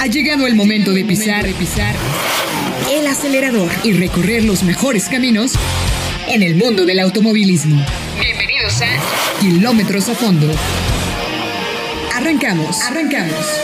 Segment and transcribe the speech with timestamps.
[0.00, 1.94] Ha llegado el momento de pisar, de pisar
[2.90, 5.52] el acelerador y recorrer los mejores caminos
[6.26, 7.84] en el mundo del automovilismo.
[8.18, 10.46] Bienvenidos a Kilómetros a Fondo.
[12.16, 13.60] Arrancamos, arrancamos.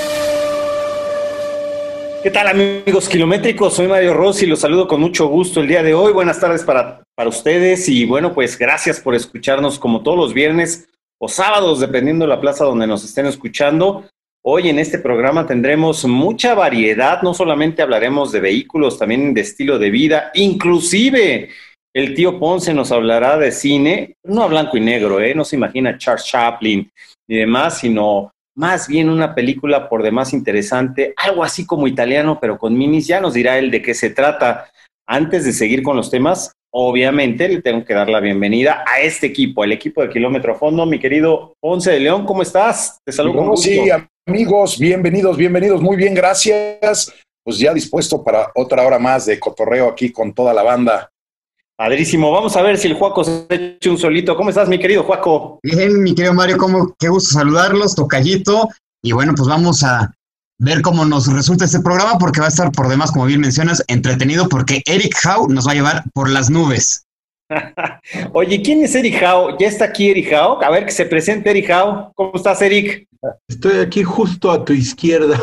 [2.23, 3.73] ¿Qué tal amigos kilométricos?
[3.73, 6.13] Soy Mario Rossi, los saludo con mucho gusto el día de hoy.
[6.13, 10.87] Buenas tardes para, para ustedes y bueno, pues gracias por escucharnos como todos los viernes
[11.19, 14.05] o sábados, dependiendo de la plaza donde nos estén escuchando.
[14.49, 19.77] Hoy en este programa tendremos mucha variedad, no solamente hablaremos de vehículos, también de estilo
[19.77, 21.49] de vida, inclusive
[21.93, 25.35] el tío Ponce nos hablará de cine, no a blanco y negro, ¿eh?
[25.35, 26.89] no se imagina Charles Chaplin
[27.29, 32.57] y demás, sino más bien una película por demás interesante, algo así como italiano, pero
[32.57, 33.09] con minis.
[33.09, 34.71] Ya nos dirá él de qué se trata.
[35.09, 39.29] Antes de seguir con los temas, obviamente le tengo que dar la bienvenida a este
[39.29, 40.85] equipo, el equipo de Kilómetro Fondo.
[40.85, 42.99] Mi querido Ponce de León, ¿cómo estás?
[43.03, 43.57] Te saludo.
[43.57, 43.89] sí,
[44.27, 45.81] amigos, bienvenidos, bienvenidos.
[45.81, 47.15] Muy bien, gracias.
[47.43, 51.09] Pues ya dispuesto para otra hora más de cotorreo aquí con toda la banda.
[51.79, 52.31] Padrísimo.
[52.31, 54.37] Vamos a ver si el Juaco se ha hecho un solito.
[54.37, 55.59] ¿Cómo estás, mi querido Juaco?
[55.63, 58.69] Bien, mi querido Mario, ¿cómo, qué gusto saludarlos, tocallito.
[59.03, 60.13] Y bueno, pues vamos a
[60.59, 63.83] ver cómo nos resulta este programa, porque va a estar por demás, como bien mencionas,
[63.89, 67.07] entretenido, porque Eric Howe nos va a llevar por las nubes.
[68.33, 69.57] Oye, ¿quién es Eric Howe?
[69.59, 70.65] ¿Ya está aquí Eric Howe?
[70.65, 72.13] A ver que se presente Eric Howe.
[72.15, 73.07] ¿Cómo estás, Eric?
[73.49, 75.39] Estoy aquí justo a tu izquierda.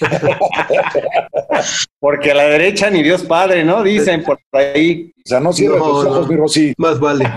[2.00, 3.82] Porque a la derecha ni Dios Padre, ¿no?
[3.82, 5.12] Dicen por ahí.
[5.26, 6.72] O sea, no cierres los ojos, mi Rosy.
[6.78, 7.28] Más vale.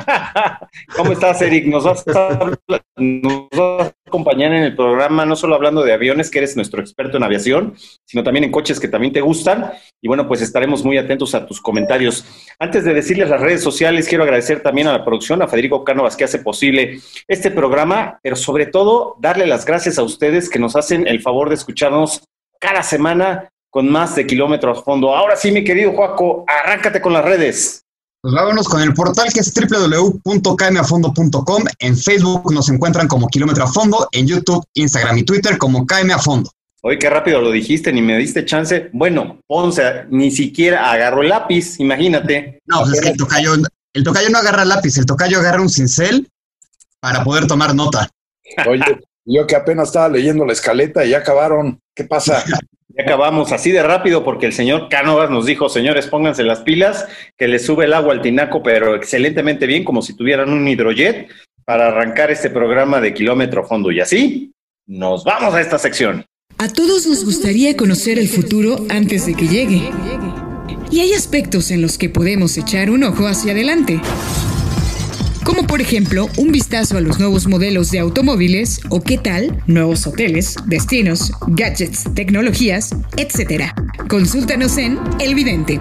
[0.95, 1.65] ¿Cómo estás, Eric?
[1.65, 2.51] Nos vas, a,
[4.05, 7.73] acompañar en el programa, no solo hablando de aviones, que eres nuestro experto en aviación,
[8.05, 9.71] sino también en coches que también te gustan.
[10.03, 12.25] Y bueno, pues estaremos muy atentos a tus comentarios.
[12.59, 16.15] Antes de decirles las redes sociales, quiero agradecer también a la producción, a Federico Cánovas,
[16.15, 20.75] que hace posible este programa, pero sobre todo darle las gracias a ustedes que nos
[20.75, 22.21] hacen el favor de escucharnos
[22.59, 25.15] cada semana con más de kilómetros a fondo.
[25.15, 27.83] Ahora sí, mi querido Juaco, arráncate con las redes.
[28.21, 31.63] Pues vámonos con el portal que es www.kmafondo.com.
[31.79, 36.11] En Facebook nos encuentran como Kilómetro a Fondo, en YouTube, Instagram y Twitter como KM
[36.11, 36.51] a Fondo.
[36.81, 38.89] Oye, qué rápido lo dijiste, ni me diste chance.
[38.91, 42.59] Bueno, Ponce ni siquiera agarró el lápiz, imagínate.
[42.65, 43.53] No, pues es que el tocayo,
[43.93, 46.29] el tocayo no agarra lápiz, el tocayo agarra un cincel
[46.99, 48.09] para poder tomar nota.
[48.67, 51.79] Oye, yo que apenas estaba leyendo la escaleta y ya acabaron.
[51.95, 52.43] ¿Qué pasa?
[52.99, 57.47] Acabamos así de rápido porque el señor Cánovas nos dijo, señores, pónganse las pilas, que
[57.47, 61.29] le sube el agua al tinaco, pero excelentemente bien, como si tuvieran un hidrojet,
[61.63, 63.91] para arrancar este programa de kilómetro fondo.
[63.91, 64.51] Y así,
[64.87, 66.25] nos vamos a esta sección.
[66.57, 69.89] A todos nos gustaría conocer el futuro antes de que llegue.
[70.91, 74.01] Y hay aspectos en los que podemos echar un ojo hacia adelante
[75.49, 80.05] como por ejemplo un vistazo a los nuevos modelos de automóviles o qué tal nuevos
[80.05, 83.63] hoteles, destinos, gadgets, tecnologías, etc.
[84.07, 85.79] Consúltanos en El Vidente.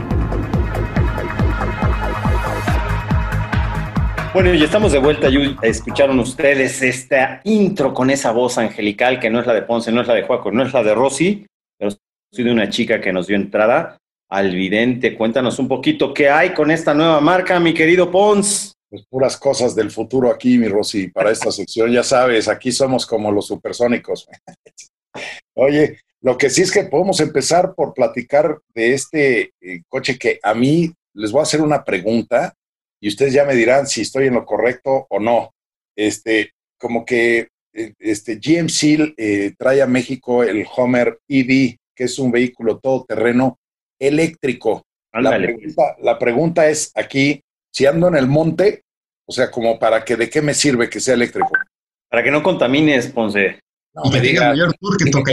[4.32, 5.28] Bueno, y estamos de vuelta.
[5.60, 10.00] Escucharon ustedes esta intro con esa voz angelical que no es la de Ponce, no
[10.00, 11.46] es la de Juaco, no es la de Rosy,
[11.78, 11.90] pero
[12.32, 13.98] soy de una chica que nos dio entrada
[14.30, 15.14] al vidente.
[15.14, 19.74] Cuéntanos un poquito qué hay con esta nueva marca, mi querido Pons pues puras cosas
[19.74, 21.92] del futuro aquí, mi Rosy, para esta sección.
[21.92, 24.26] Ya sabes, aquí somos como los supersónicos.
[25.54, 30.40] Oye, lo que sí es que podemos empezar por platicar de este eh, coche que
[30.42, 32.54] a mí les voy a hacer una pregunta
[33.00, 35.52] y ustedes ya me dirán si estoy en lo correcto o no.
[35.96, 42.18] Este, como que eh, este GMC eh, trae a México el Homer EV, que es
[42.18, 43.58] un vehículo todoterreno
[43.98, 44.84] eléctrico.
[45.12, 48.84] La pregunta, la pregunta es aquí, si ando en el monte,
[49.26, 51.50] o sea, como para que de qué me sirve que sea eléctrico.
[52.10, 53.60] Para que no contamines, Ponce.
[53.94, 55.32] No me diga mayor que toca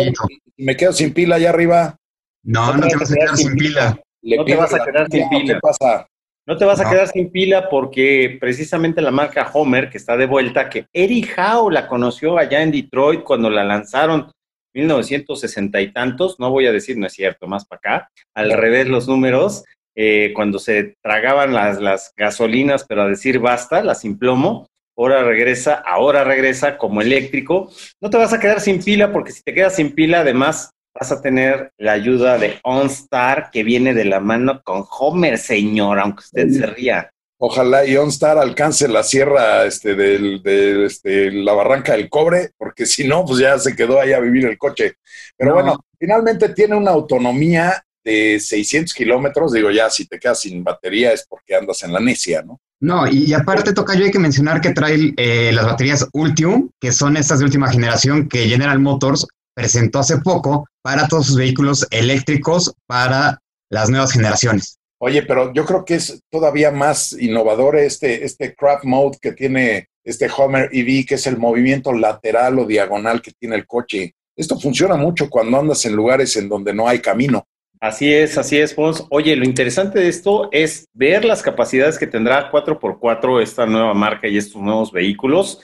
[0.57, 1.95] Me quedo sin pila allá arriba.
[2.43, 3.99] No, no, te vas a quedar sin pila.
[4.21, 5.53] no te vas a quedar sin pila.
[5.53, 6.07] ¿Qué pasa?
[6.47, 10.27] No te vas a quedar sin pila porque precisamente la marca Homer, que está de
[10.27, 14.31] vuelta, que Eric Howe la conoció allá en Detroit cuando la lanzaron
[14.75, 18.87] 1960 y tantos, no voy a decir, no es cierto, más para acá, al revés
[18.87, 19.63] los números,
[19.95, 25.23] eh, cuando se tragaban las, las gasolinas, pero a decir basta, las sin plomo, ahora
[25.23, 27.71] regresa, ahora regresa como eléctrico.
[28.01, 31.11] No te vas a quedar sin pila porque si te quedas sin pila, además vas
[31.11, 36.23] a tener la ayuda de OnStar que viene de la mano con Homer, señor, aunque
[36.23, 37.09] usted se ría.
[37.37, 42.85] Ojalá y OnStar alcance la sierra este, del, de este, la barranca del cobre, porque
[42.85, 44.93] si no, pues ya se quedó ahí a vivir el coche.
[45.37, 50.63] Pero bueno, finalmente tiene una autonomía de 600 kilómetros, digo ya, si te quedas sin
[50.63, 52.61] batería es porque andas en la necia, ¿no?
[52.79, 56.91] No, y, aparte toca yo hay que mencionar que trae eh, las baterías Ultium, que
[56.91, 59.25] son estas de última generación que General Motors
[59.55, 64.77] presentó hace poco para todos sus vehículos eléctricos para las nuevas generaciones.
[64.99, 69.89] Oye, pero yo creo que es todavía más innovador este, este craft mode que tiene
[70.03, 74.13] este Homer EV, que es el movimiento lateral o diagonal que tiene el coche.
[74.37, 77.45] Esto funciona mucho cuando andas en lugares en donde no hay camino.
[77.85, 79.05] Así es, así es, Pons.
[79.11, 84.27] Oye, lo interesante de esto es ver las capacidades que tendrá 4x4 esta nueva marca
[84.27, 85.59] y estos nuevos vehículos.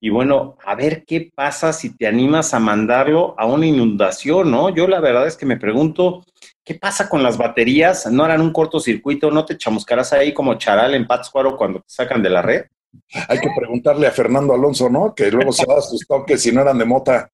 [0.00, 4.70] Y bueno, a ver qué pasa si te animas a mandarlo a una inundación, ¿no?
[4.70, 6.24] Yo la verdad es que me pregunto,
[6.64, 8.10] ¿qué pasa con las baterías?
[8.10, 9.30] ¿No harán un cortocircuito?
[9.30, 12.64] ¿No te chamuscarás ahí como charal en Pátzcuaro cuando te sacan de la red?
[13.28, 15.14] Hay que preguntarle a Fernando Alonso, ¿no?
[15.14, 17.30] Que luego se da sus toques si no eran de mota.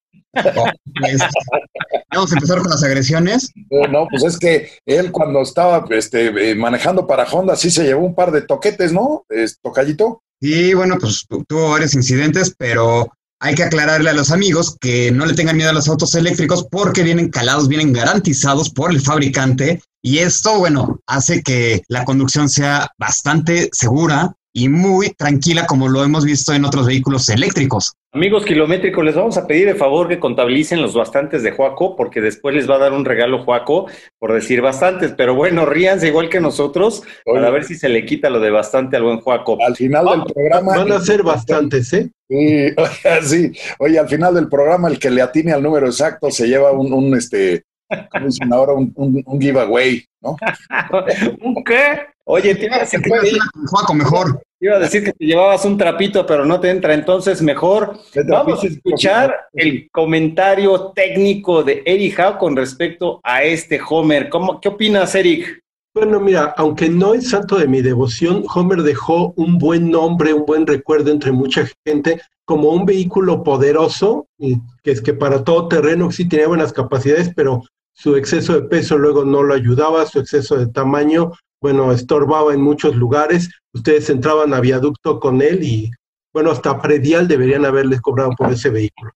[2.11, 3.51] Vamos a empezar con las agresiones.
[3.69, 7.83] Eh, no, pues es que él cuando estaba este, eh, manejando para Honda sí se
[7.83, 9.25] llevó un par de toquetes, ¿no?
[9.61, 10.23] tocallito.
[10.41, 13.09] Sí, bueno, pues tuvo varios incidentes, pero
[13.39, 16.65] hay que aclararle a los amigos que no le tengan miedo a los autos eléctricos
[16.69, 22.49] porque vienen calados, vienen garantizados por el fabricante y esto, bueno, hace que la conducción
[22.49, 27.93] sea bastante segura y muy tranquila como lo hemos visto en otros vehículos eléctricos.
[28.11, 32.21] Amigos kilométricos, les vamos a pedir de favor que contabilicen los bastantes de Juaco, porque
[32.21, 33.87] después les va a dar un regalo Juaco
[34.19, 35.13] por decir bastantes.
[35.17, 38.97] Pero bueno, ríanse igual que nosotros para ver si se le quita lo de bastante
[38.97, 39.57] al buen Juaco.
[39.65, 40.77] Al final del programa.
[40.77, 42.11] Van a ser bastantes, ¿eh?
[42.29, 43.51] Sí, oye, sí.
[43.79, 46.93] Oye, al final del programa, el que le atine al número exacto se lleva un,
[46.93, 47.63] un este,
[48.11, 48.73] ¿cómo dicen ahora?
[48.73, 50.35] Un, un, giveaway, ¿no?
[51.41, 51.99] ¿Un qué?
[52.25, 54.41] Oye, te iba a decir que te, mejor.
[54.59, 56.93] Iba a decir que te llevabas un trapito, pero no te entra.
[56.93, 63.79] Entonces, mejor vamos a escuchar el comentario técnico de Eric Howe con respecto a este
[63.89, 64.29] Homer.
[64.29, 65.63] ¿Cómo, ¿Qué opinas, Eric?
[65.93, 70.45] Bueno, mira, aunque no es santo de mi devoción, Homer dejó un buen nombre, un
[70.45, 76.11] buen recuerdo entre mucha gente como un vehículo poderoso, que es que para todo terreno
[76.11, 77.63] sí tenía buenas capacidades, pero
[77.93, 81.31] su exceso de peso luego no lo ayudaba, su exceso de tamaño,
[81.61, 85.91] bueno, estorbaba en muchos lugares, ustedes entraban a viaducto con él y,
[86.33, 89.11] bueno, hasta predial deberían haberles cobrado por ese vehículo.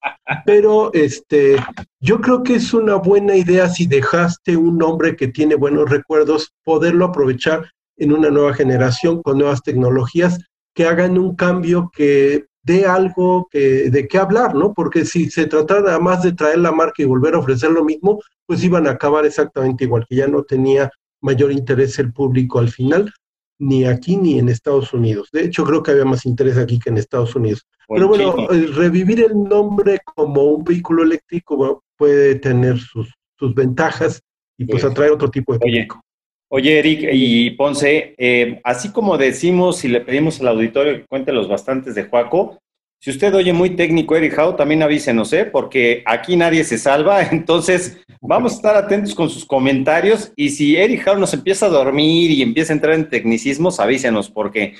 [0.45, 1.57] Pero este,
[1.99, 6.53] yo creo que es una buena idea si dejaste un hombre que tiene buenos recuerdos,
[6.63, 10.39] poderlo aprovechar en una nueva generación con nuevas tecnologías
[10.73, 14.73] que hagan un cambio que dé algo que, de qué hablar, ¿no?
[14.73, 18.19] Porque si se tratara más de traer la marca y volver a ofrecer lo mismo,
[18.45, 20.91] pues iban a acabar exactamente igual, que ya no tenía
[21.21, 23.11] mayor interés el público al final,
[23.57, 25.29] ni aquí ni en Estados Unidos.
[25.31, 27.65] De hecho, creo que había más interés aquí que en Estados Unidos.
[27.87, 28.35] Pero bueno,
[28.75, 34.21] revivir el nombre como un vehículo eléctrico puede tener sus, sus ventajas
[34.57, 36.01] y pues atraer otro tipo de público.
[36.49, 41.33] Oye, Eric y Ponce, eh, así como decimos y le pedimos al auditorio que cuente
[41.33, 42.57] los bastantes de Juaco,
[42.99, 45.45] si usted oye muy técnico Eric Howe, también avísenos, ¿eh?
[45.45, 50.75] porque aquí nadie se salva, entonces vamos a estar atentos con sus comentarios y si
[50.75, 54.73] Eric Howe nos empieza a dormir y empieza a entrar en tecnicismos, avísenos, porque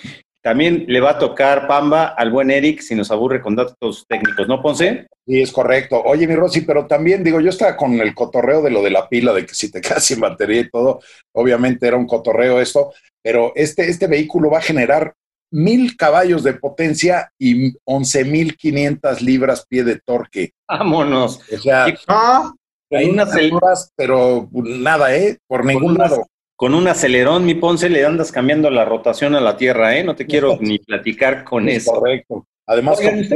[0.47, 4.47] también le va a tocar Pamba al buen Eric si nos aburre con datos técnicos,
[4.47, 5.05] ¿no, Ponce?
[5.25, 6.01] Sí, es correcto.
[6.05, 9.09] Oye, mi Rosy, pero también digo, yo estaba con el cotorreo de lo de la
[9.09, 11.01] pila, de que si te quedas sin batería y todo,
[11.33, 15.13] obviamente era un cotorreo esto, pero este, este vehículo va a generar
[15.51, 20.53] mil caballos de potencia y once mil quinientas libras pie de torque.
[20.65, 21.41] Vámonos.
[21.51, 22.53] O sea, ah,
[22.91, 25.39] hay unas horas, pero nada, ¿eh?
[25.45, 26.25] Por ningún lado
[26.57, 30.03] con un acelerón, mi Ponce, le andas cambiando la rotación a la Tierra, ¿eh?
[30.03, 31.93] No te quiero ni platicar con eso.
[31.93, 32.47] Correcto.
[32.65, 33.29] Además, ¿eh?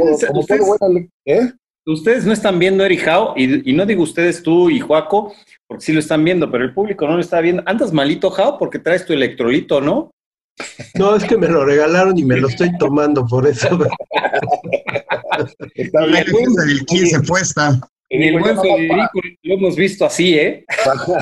[1.86, 5.32] ustedes, no están viendo Eric Howe, y, no digo ustedes tú y Juaco,
[5.68, 7.62] porque sí lo están viendo, pero el público no lo está viendo.
[7.64, 10.10] ¿Andas malito, Howe, porque traes tu electrolito, no?
[10.98, 13.68] No, es que me lo regalaron y me lo estoy tomando por eso.
[15.74, 16.24] Está bien.
[16.68, 17.80] El 15 puesta.
[18.12, 20.66] En el buen Federico lo hemos visto así, ¿eh?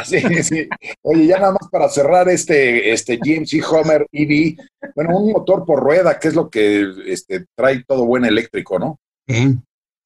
[0.05, 0.69] sí, sí.
[1.03, 4.57] Oye, ya nada más para cerrar este, este GMC Homer EV,
[4.97, 8.99] bueno, un motor por rueda, que es lo que este, trae todo buen eléctrico, ¿no?
[9.29, 9.57] Sí,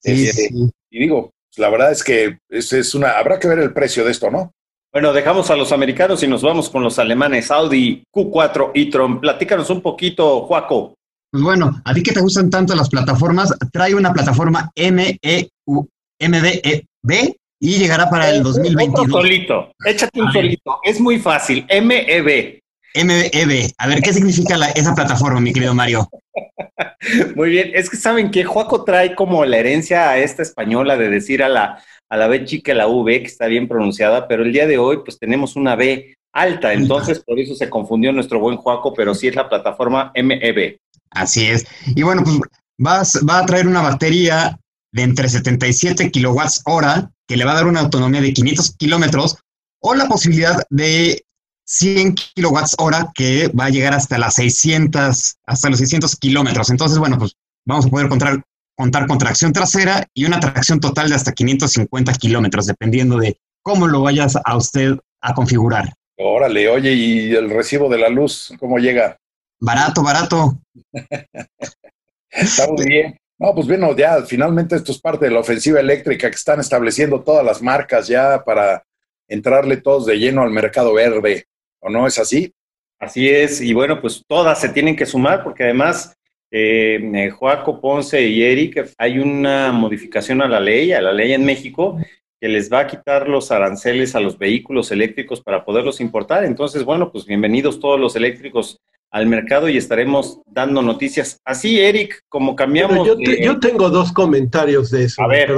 [0.03, 3.61] este, sí, Y digo, pues, la verdad es que es, es una, habrá que ver
[3.61, 4.53] el precio de esto, ¿no?
[4.93, 9.23] Bueno, dejamos a los americanos y nos vamos con los alemanes, Audi Q4 e-tron.
[9.23, 10.95] Platícanos un poquito, Juaco.
[11.31, 15.89] Pues bueno, a ti que te gustan tanto las plataformas, trae una plataforma MEU
[16.29, 19.11] MBEB y llegará para el 2022.
[19.11, 22.61] solito, échate un solito, es muy fácil, MEB.
[22.95, 26.09] MEB, a ver, ¿qué significa esa plataforma, mi querido Mario?
[27.37, 31.09] Muy bien, es que saben que Juaco trae como la herencia a esta española de
[31.09, 34.53] decir a la, a la B chica la V, que está bien pronunciada, pero el
[34.53, 38.57] día de hoy pues tenemos una B alta, entonces por eso se confundió nuestro buen
[38.57, 40.79] Juaco, pero sí es la plataforma MEB.
[41.11, 41.67] Así es.
[41.95, 42.41] Y bueno, pues
[42.79, 44.59] vas, va a traer una batería
[44.95, 49.37] de entre 77 kilowatts hora, que le va a dar una autonomía de 500 kilómetros,
[49.81, 51.25] o la posibilidad de
[51.67, 56.71] 100 kilowatts hora, que va a llegar hasta las 600, hasta los 600 kilómetros.
[56.71, 57.35] Entonces, bueno, pues
[57.67, 58.45] vamos a poder contar,
[58.77, 63.89] contar con tracción trasera y una tracción total de hasta 550 kilómetros, dependiendo de cómo
[63.89, 65.93] lo vayas a usted a configurar.
[66.17, 69.17] Órale, oye, ¿y el recibo de la luz cómo llega?
[69.59, 70.57] Barato, barato.
[72.31, 73.19] Está muy bien.
[73.39, 77.23] No, pues bueno, ya finalmente esto es parte de la ofensiva eléctrica que están estableciendo
[77.23, 78.85] todas las marcas ya para
[79.27, 81.47] entrarle todos de lleno al mercado verde,
[81.81, 82.53] ¿o no es así?
[82.99, 86.17] Así es, y bueno, pues todas se tienen que sumar porque además,
[86.51, 91.45] eh, Joaco Ponce y Eric, hay una modificación a la ley, a la ley en
[91.45, 91.99] México,
[92.45, 96.45] que les va a quitar los aranceles a los vehículos eléctricos para poderlos importar.
[96.45, 101.41] Entonces, bueno, pues bienvenidos todos los eléctricos al mercado y estaremos dando noticias.
[101.43, 103.09] Así, Eric, como cambiamos.
[103.41, 105.23] Yo, tengo dos comentarios de eso.
[105.23, 105.55] A ver,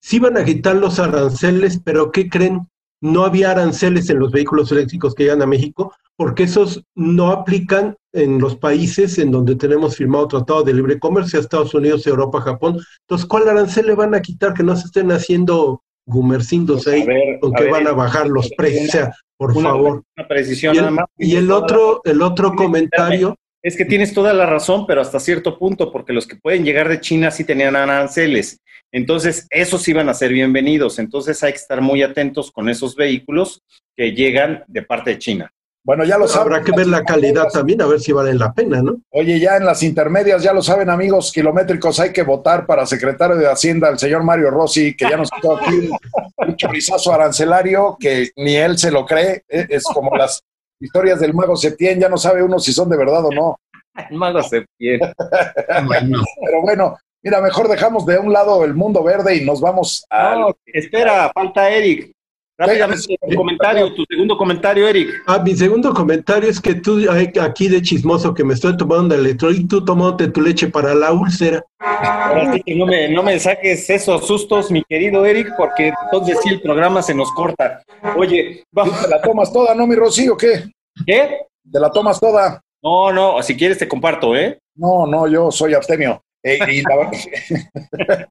[0.00, 2.66] Sí van a quitar los aranceles, pero ¿qué creen?
[3.00, 7.94] No había aranceles en los vehículos eléctricos que llegan a México, porque esos no aplican
[8.12, 12.78] en los países en donde tenemos firmado tratado de libre comercio, Estados Unidos, Europa, Japón.
[13.02, 17.38] Entonces, ¿cuál arancel le van a quitar que no se estén haciendo gumercindos pues, ahí,
[17.40, 18.88] con que van a bajar los precios?
[18.88, 20.02] O sea, por favor.
[20.16, 21.06] Una precisión y el, nada más.
[21.18, 23.36] Y el otro, el otro comentario.
[23.66, 26.88] Es que tienes toda la razón, pero hasta cierto punto, porque los que pueden llegar
[26.88, 28.60] de China sí tenían aranceles.
[28.92, 31.00] Entonces, esos iban a ser bienvenidos.
[31.00, 33.64] Entonces, hay que estar muy atentos con esos vehículos
[33.96, 35.52] que llegan de parte de China.
[35.82, 36.52] Bueno, ya lo saben.
[36.52, 39.00] Habrá que ver la calidad también, a ver si valen la pena, ¿no?
[39.10, 43.34] Oye, ya en las intermedias, ya lo saben, amigos kilométricos, hay que votar para secretario
[43.34, 45.90] de Hacienda, el señor Mario Rossi, que ya nos quitó aquí
[46.36, 49.42] un chorizazo arancelario que ni él se lo cree.
[49.48, 50.40] E, es como las
[50.80, 53.58] historias del mago Septién, ya no sabe uno si son de verdad o no.
[54.10, 55.00] El mago Septién.
[55.06, 60.52] Pero bueno, mira, mejor dejamos de un lado el mundo verde y nos vamos a.
[60.66, 62.15] espera, falta Eric.
[62.58, 65.10] Rápidamente, tu comentario, tu segundo comentario, Eric.
[65.26, 69.20] Ah, mi segundo comentario es que tú, aquí de chismoso, que me estoy tomando el
[69.20, 71.62] electrol y tú tomándote tu leche para la úlcera.
[71.78, 76.38] Ahora sí que no me, no me saques esos sustos, mi querido Eric, porque entonces
[76.42, 77.82] sí el programa se nos corta.
[78.16, 79.02] Oye, vamos.
[79.02, 80.64] ¿Te la tomas toda, no, mi Rocío, qué?
[81.06, 81.40] ¿Qué?
[81.70, 82.62] ¿Te la tomas toda?
[82.82, 84.58] No, no, si quieres te comparto, ¿eh?
[84.76, 86.22] No, no, yo soy abstemio.
[86.42, 87.10] Eh, y la...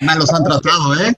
[0.00, 1.14] Malos han tratado, ¿eh?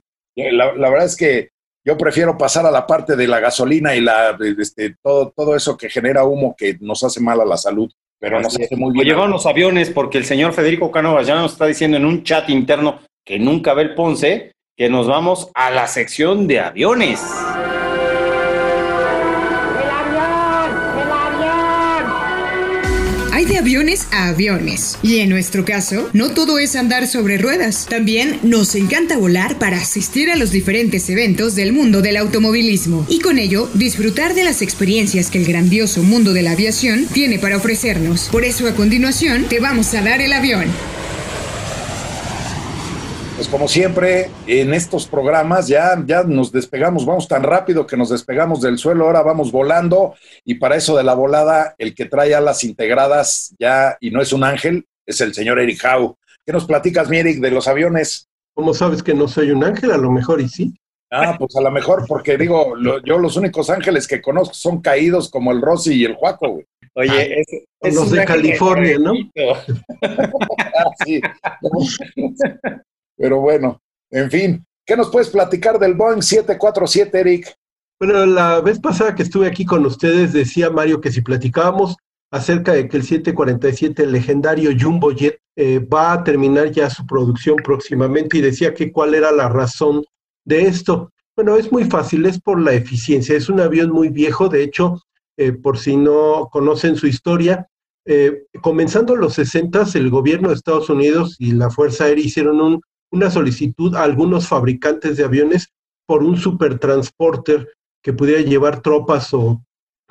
[0.53, 1.49] la verdad es que
[1.89, 5.75] yo prefiero pasar a la parte de la gasolina y la, este, todo, todo eso
[5.75, 7.91] que genera humo que nos hace mal a la salud,
[8.21, 9.17] pero nos hace muy bien.
[9.31, 13.01] Los aviones porque el señor Federico Cánovas ya nos está diciendo en un chat interno
[13.25, 17.23] que nunca ve el Ponce, que nos vamos a la sección de aviones.
[23.49, 24.99] De aviones a aviones.
[25.03, 27.87] Y en nuestro caso, no todo es andar sobre ruedas.
[27.89, 33.07] También nos encanta volar para asistir a los diferentes eventos del mundo del automovilismo.
[33.09, 37.39] Y con ello, disfrutar de las experiencias que el grandioso mundo de la aviación tiene
[37.39, 38.29] para ofrecernos.
[38.31, 40.67] Por eso a continuación, te vamos a dar el avión.
[43.39, 48.11] Pues como siempre, en estos programas ya, ya nos despegamos, vamos tan rápido que nos
[48.11, 52.35] despegamos del suelo, ahora vamos volando y para eso de la volada, el que trae
[52.35, 56.17] alas integradas ya, y no es un ángel, es el señor Eric Howe.
[56.45, 58.29] ¿Qué nos platicas, mi Eric, de los aviones?
[58.55, 59.93] ¿Cómo sabes que no soy un ángel?
[59.93, 60.75] A lo mejor y sí.
[61.09, 65.31] Ah, pues a lo mejor, porque digo, yo los únicos ángeles que conozco son caídos
[65.31, 66.67] como el Rosy y el Juaco, güey.
[66.95, 67.45] Oye,
[67.81, 69.13] es, los de California, ¿no?
[70.03, 71.21] ah, sí.
[73.19, 77.55] Pero bueno, en fin, ¿qué nos puedes platicar del Boeing 747, Eric?
[78.01, 81.97] Bueno, la vez pasada que estuve aquí con ustedes decía Mario que si platicábamos
[82.31, 87.05] acerca de que el 747, el legendario Jumbo Jet, eh, va a terminar ya su
[87.05, 90.05] producción próximamente y decía que cuál era la razón
[90.45, 91.11] de esto.
[91.35, 93.37] Bueno, es muy fácil, es por la eficiencia.
[93.37, 95.03] Es un avión muy viejo, de hecho,
[95.37, 97.67] eh, por si no conocen su historia,
[98.05, 102.81] eh, comenzando los 60, el gobierno de Estados Unidos y la Fuerza Aérea hicieron un
[103.11, 105.69] una solicitud a algunos fabricantes de aviones
[106.07, 107.69] por un supertransporter
[108.03, 109.63] que pudiera llevar tropas o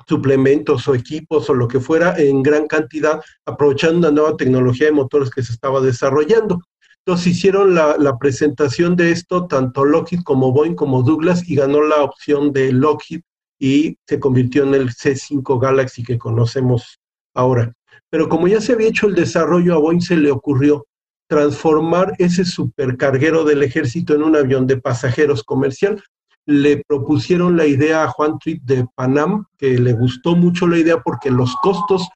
[0.06, 4.92] suplementos o equipos o lo que fuera en gran cantidad, aprovechando una nueva tecnología de
[4.92, 6.62] motores que se estaba desarrollando.
[7.04, 11.82] Entonces hicieron la, la, presentación de esto, tanto Lockheed como Boeing como Douglas, y ganó
[11.82, 13.22] la opción de Lockheed
[13.58, 17.00] y se convirtió en el C5 Galaxy que conocemos
[17.34, 17.72] ahora.
[18.10, 20.86] Pero como ya se había hecho el desarrollo, a Boeing se le ocurrió
[21.28, 26.02] transformar ese supercarguero del ejército en un avión de pasajeros comercial.
[26.46, 31.00] Le propusieron la idea a Juan Tripp de Panam, que le gustó mucho la idea
[31.02, 32.08] porque los costos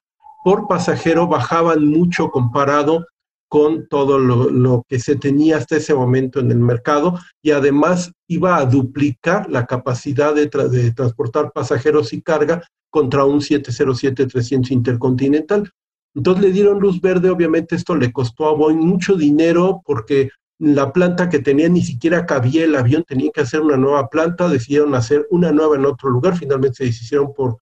[0.43, 3.05] por pasajero bajaban mucho comparado
[3.47, 8.57] con todo lo, que se tenía hasta ese momento en el mercado y además iba
[8.57, 15.71] a duplicar la capacidad de, de transportar pasajeros y carga contra un 707-300 intercontinental.
[16.15, 20.29] Entonces le dieron luz verde, obviamente esto le costó a Boeing mucho dinero porque
[20.59, 24.47] la planta que tenía ni siquiera cabía el avión, tenía que hacer una nueva planta,
[24.47, 27.57] decidieron hacer una nueva en otro lugar, finalmente se decidieron por,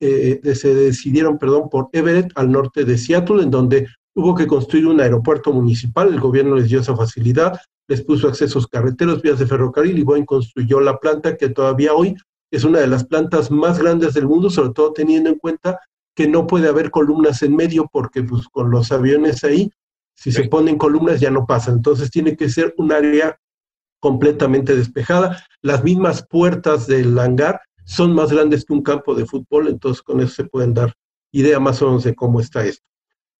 [0.00, 4.86] eh, se decidieron, perdón, por Everett, al norte de Seattle, en donde hubo que construir
[4.86, 9.46] un aeropuerto municipal, el gobierno les dio esa facilidad, les puso accesos carreteros, vías de
[9.46, 12.16] ferrocarril y Boeing construyó la planta que todavía hoy
[12.50, 15.78] es una de las plantas más grandes del mundo, sobre todo teniendo en cuenta
[16.14, 19.70] que no puede haber columnas en medio porque pues, con los aviones ahí,
[20.14, 21.72] si se ponen columnas ya no pasa.
[21.72, 23.38] Entonces tiene que ser un área
[24.00, 25.44] completamente despejada.
[25.62, 30.20] Las mismas puertas del hangar son más grandes que un campo de fútbol, entonces con
[30.20, 30.94] eso se pueden dar
[31.32, 32.84] idea más o menos de cómo está esto.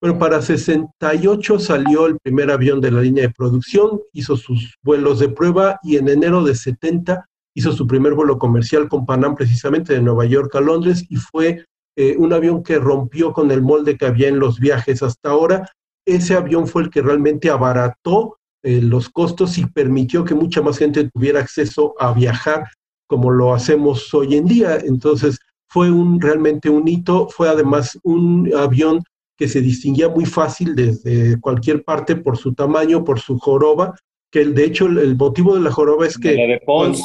[0.01, 5.21] Bueno, para 68 salió el primer avión de la línea de producción, hizo sus vuelos
[5.21, 9.93] de prueba y en enero de 70 hizo su primer vuelo comercial con Panam precisamente
[9.93, 11.65] de Nueva York a Londres y fue
[11.97, 15.71] eh, un avión que rompió con el molde que había en los viajes hasta ahora.
[16.07, 20.79] Ese avión fue el que realmente abarató eh, los costos y permitió que mucha más
[20.79, 22.65] gente tuviera acceso a viajar
[23.07, 24.79] como lo hacemos hoy en día.
[24.79, 29.03] Entonces fue un, realmente un hito, fue además un avión
[29.37, 33.95] que se distinguía muy fácil desde cualquier parte por su tamaño, por su joroba,
[34.31, 36.61] que de hecho el, motivo de la joroba es que...
[36.65, 36.99] cuando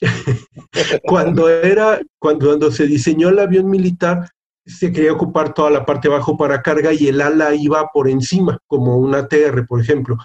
[0.74, 1.48] era, cuando,
[2.18, 4.28] cuando se diseñó el avión militar,
[4.66, 8.08] se quería ocupar toda la parte de abajo para carga y el ala iba por
[8.08, 10.16] encima, como una ATR, por ejemplo.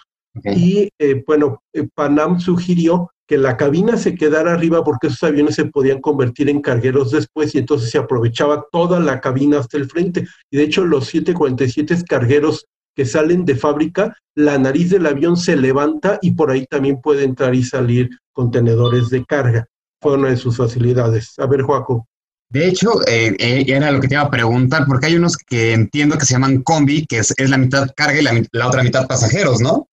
[0.43, 5.55] Y eh, bueno, eh, Panam sugirió que la cabina se quedara arriba porque esos aviones
[5.55, 9.89] se podían convertir en cargueros después y entonces se aprovechaba toda la cabina hasta el
[9.89, 10.25] frente.
[10.49, 12.65] Y de hecho los 747 cargueros
[12.99, 17.23] que salen de fábrica, la nariz del avión se levanta y por ahí también puede
[17.23, 19.69] entrar y salir contenedores de carga.
[20.01, 21.33] Fue una de sus facilidades.
[21.37, 22.09] A ver, Joaco.
[22.49, 25.71] De hecho, eh, eh, era lo que te iba a preguntar, porque hay unos que
[25.71, 29.61] entiendo que se llaman combi, que es, la mitad carga y la, otra mitad pasajeros,
[29.61, 29.87] ¿no?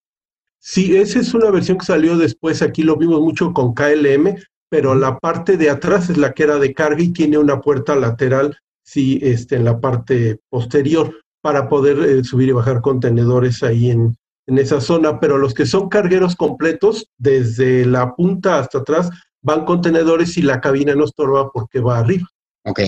[0.59, 4.35] Sí, esa es una versión que salió después, aquí lo vimos mucho con KLM,
[4.69, 7.95] pero la parte de atrás es la que era de carga y tiene una puerta
[7.95, 11.14] lateral, sí, este, en la parte posterior
[11.47, 14.17] para poder eh, subir y bajar contenedores ahí en,
[14.49, 19.11] en esa zona, pero los que son cargueros completos, desde la punta hasta atrás,
[19.43, 22.27] van contenedores y la cabina no estorba porque va arriba.
[22.65, 22.81] Ok.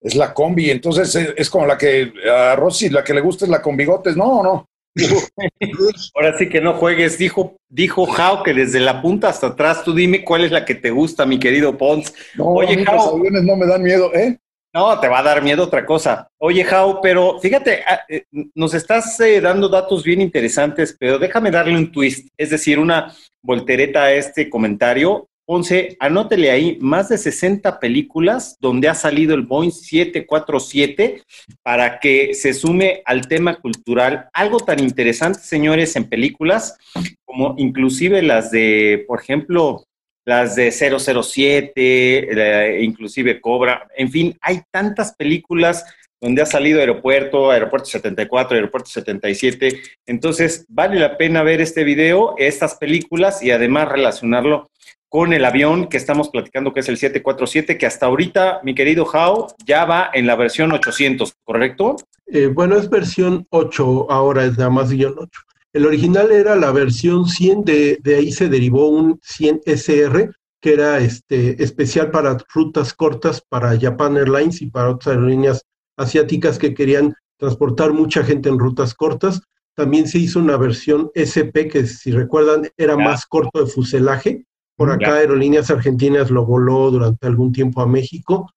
[0.00, 3.50] Es la combi, entonces es, como la que a Rosy, la que le gusta es
[3.52, 4.42] la con bigotes, ¿no?
[4.42, 4.66] no?
[6.16, 9.94] Ahora sí que no juegues, dijo, dijo Jao que desde la punta hasta atrás, tú
[9.94, 12.12] dime cuál es la que te gusta, mi querido Pons.
[12.34, 14.36] No, Oye, Los aviones no me dan miedo, ¿eh?
[14.74, 16.28] No, te va a dar miedo otra cosa.
[16.36, 18.24] Oye, Jau, pero fíjate, ah, eh,
[18.56, 23.14] nos estás eh, dando datos bien interesantes, pero déjame darle un twist, es decir, una
[23.40, 25.28] voltereta a este comentario.
[25.46, 31.22] Ponce, anótele ahí más de 60 películas donde ha salido el Boeing 747
[31.62, 34.28] para que se sume al tema cultural.
[34.32, 36.76] Algo tan interesante, señores, en películas
[37.24, 39.84] como inclusive las de, por ejemplo,
[40.24, 45.84] las de 007, inclusive Cobra, en fin, hay tantas películas
[46.20, 49.82] donde ha salido Aeropuerto, Aeropuerto 74, Aeropuerto 77.
[50.06, 54.70] Entonces, vale la pena ver este video, estas películas y además relacionarlo
[55.10, 59.04] con el avión que estamos platicando, que es el 747, que hasta ahorita, mi querido
[59.04, 61.96] Jao, ya va en la versión 800, ¿correcto?
[62.26, 65.40] Eh, bueno, es versión 8, ahora es nada más guion 8.
[65.74, 70.72] El original era la versión 100, de, de ahí se derivó un 100 SR, que
[70.72, 75.62] era este, especial para rutas cortas para Japan Airlines y para otras aerolíneas
[75.96, 79.40] asiáticas que querían transportar mucha gente en rutas cortas.
[79.74, 84.46] También se hizo una versión SP, que si recuerdan era más corto de fuselaje.
[84.76, 88.48] Por acá Aerolíneas Argentinas lo voló durante algún tiempo a México.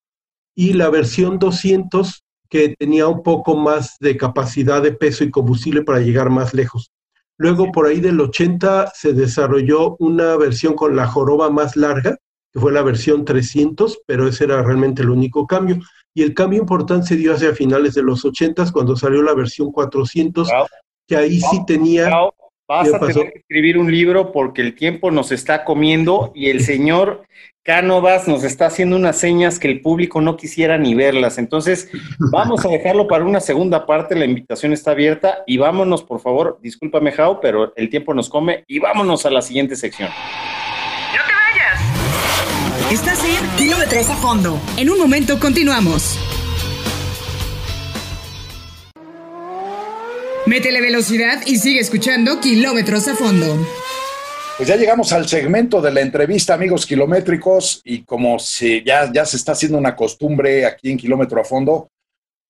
[0.56, 5.82] Y la versión 200, que tenía un poco más de capacidad de peso y combustible
[5.82, 6.92] para llegar más lejos.
[7.38, 12.18] Luego, por ahí del 80, se desarrolló una versión con la joroba más larga,
[12.52, 15.80] que fue la versión 300, pero ese era realmente el único cambio.
[16.14, 19.72] Y el cambio importante se dio hacia finales de los 80, cuando salió la versión
[19.72, 20.50] 400,
[21.08, 22.10] que ahí sí tenía...
[22.68, 26.62] Vas a tener que escribir un libro porque el tiempo nos está comiendo y el
[26.62, 27.24] señor
[27.64, 31.38] Cánovas nos está haciendo unas señas que el público no quisiera ni verlas.
[31.38, 31.90] Entonces,
[32.32, 34.16] vamos a dejarlo para una segunda parte.
[34.16, 36.60] La invitación está abierta y vámonos, por favor.
[36.62, 40.10] Discúlpame, Jao, pero el tiempo nos come y vámonos a la siguiente sección.
[40.10, 42.92] ¡No te vayas!
[42.92, 44.58] Estás en Kilómetros a Fondo.
[44.78, 46.37] En un momento continuamos.
[50.48, 53.58] Métele velocidad y sigue escuchando kilómetros a fondo.
[54.56, 59.26] Pues ya llegamos al segmento de la entrevista, amigos kilométricos, y como se, ya, ya
[59.26, 61.90] se está haciendo una costumbre aquí en Kilómetro a Fondo,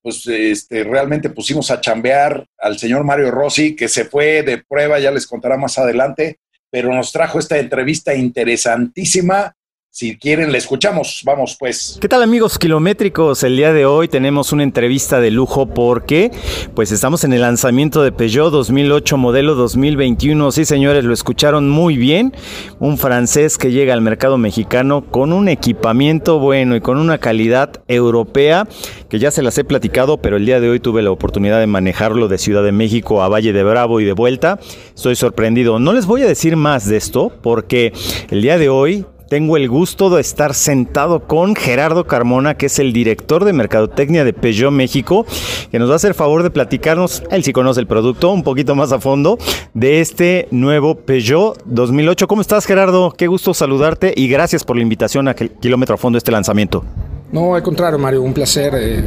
[0.04, 5.00] pues este, realmente pusimos a chambear al señor Mario Rossi, que se fue de prueba,
[5.00, 6.38] ya les contará más adelante,
[6.70, 9.57] pero nos trajo esta entrevista interesantísima
[9.98, 11.24] si quieren, le escuchamos.
[11.26, 11.98] Vamos, pues.
[12.00, 13.42] ¿Qué tal, amigos kilométricos?
[13.42, 16.30] El día de hoy tenemos una entrevista de lujo porque,
[16.76, 20.52] pues, estamos en el lanzamiento de Peugeot 2008 modelo 2021.
[20.52, 22.32] Sí, señores, lo escucharon muy bien.
[22.78, 27.82] Un francés que llega al mercado mexicano con un equipamiento bueno y con una calidad
[27.88, 28.68] europea
[29.10, 31.66] que ya se las he platicado, pero el día de hoy tuve la oportunidad de
[31.66, 34.60] manejarlo de Ciudad de México a Valle de Bravo y de vuelta.
[34.94, 35.80] Estoy sorprendido.
[35.80, 37.94] No les voy a decir más de esto porque
[38.30, 42.80] el día de hoy tengo el gusto de estar sentado con Gerardo Carmona, que es
[42.80, 45.26] el director de Mercadotecnia de Peugeot México,
[45.72, 48.76] que nos va a hacer favor de platicarnos, él sí conoce el producto, un poquito
[48.76, 49.38] más a fondo,
[49.74, 52.28] de este nuevo Peugeot 2008.
[52.28, 53.12] ¿Cómo estás, Gerardo?
[53.12, 56.84] Qué gusto saludarte y gracias por la invitación a Kilómetro a Fondo este lanzamiento.
[57.32, 59.04] No, al contrario, Mario, un placer eh,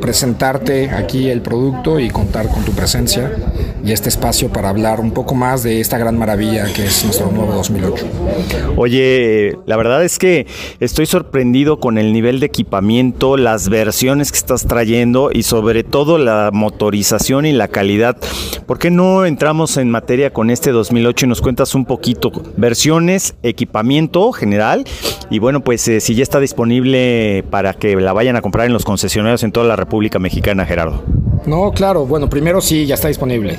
[0.00, 3.30] presentarte aquí el producto y contar con tu presencia
[3.84, 7.30] y este espacio para hablar un poco más de esta gran maravilla que es nuestro
[7.30, 8.06] nuevo 2008.
[8.76, 10.46] Oye, la verdad es que
[10.80, 16.18] estoy sorprendido con el nivel de equipamiento, las versiones que estás trayendo y sobre todo
[16.18, 18.16] la motorización y la calidad.
[18.66, 23.34] ¿Por qué no entramos en materia con este 2008 y nos cuentas un poquito versiones,
[23.42, 24.84] equipamiento general
[25.30, 28.72] y bueno, pues eh, si ya está disponible para que la vayan a comprar en
[28.72, 31.02] los concesionarios en toda la República Mexicana, Gerardo?
[31.46, 33.58] No, claro, bueno, primero sí, ya está disponible.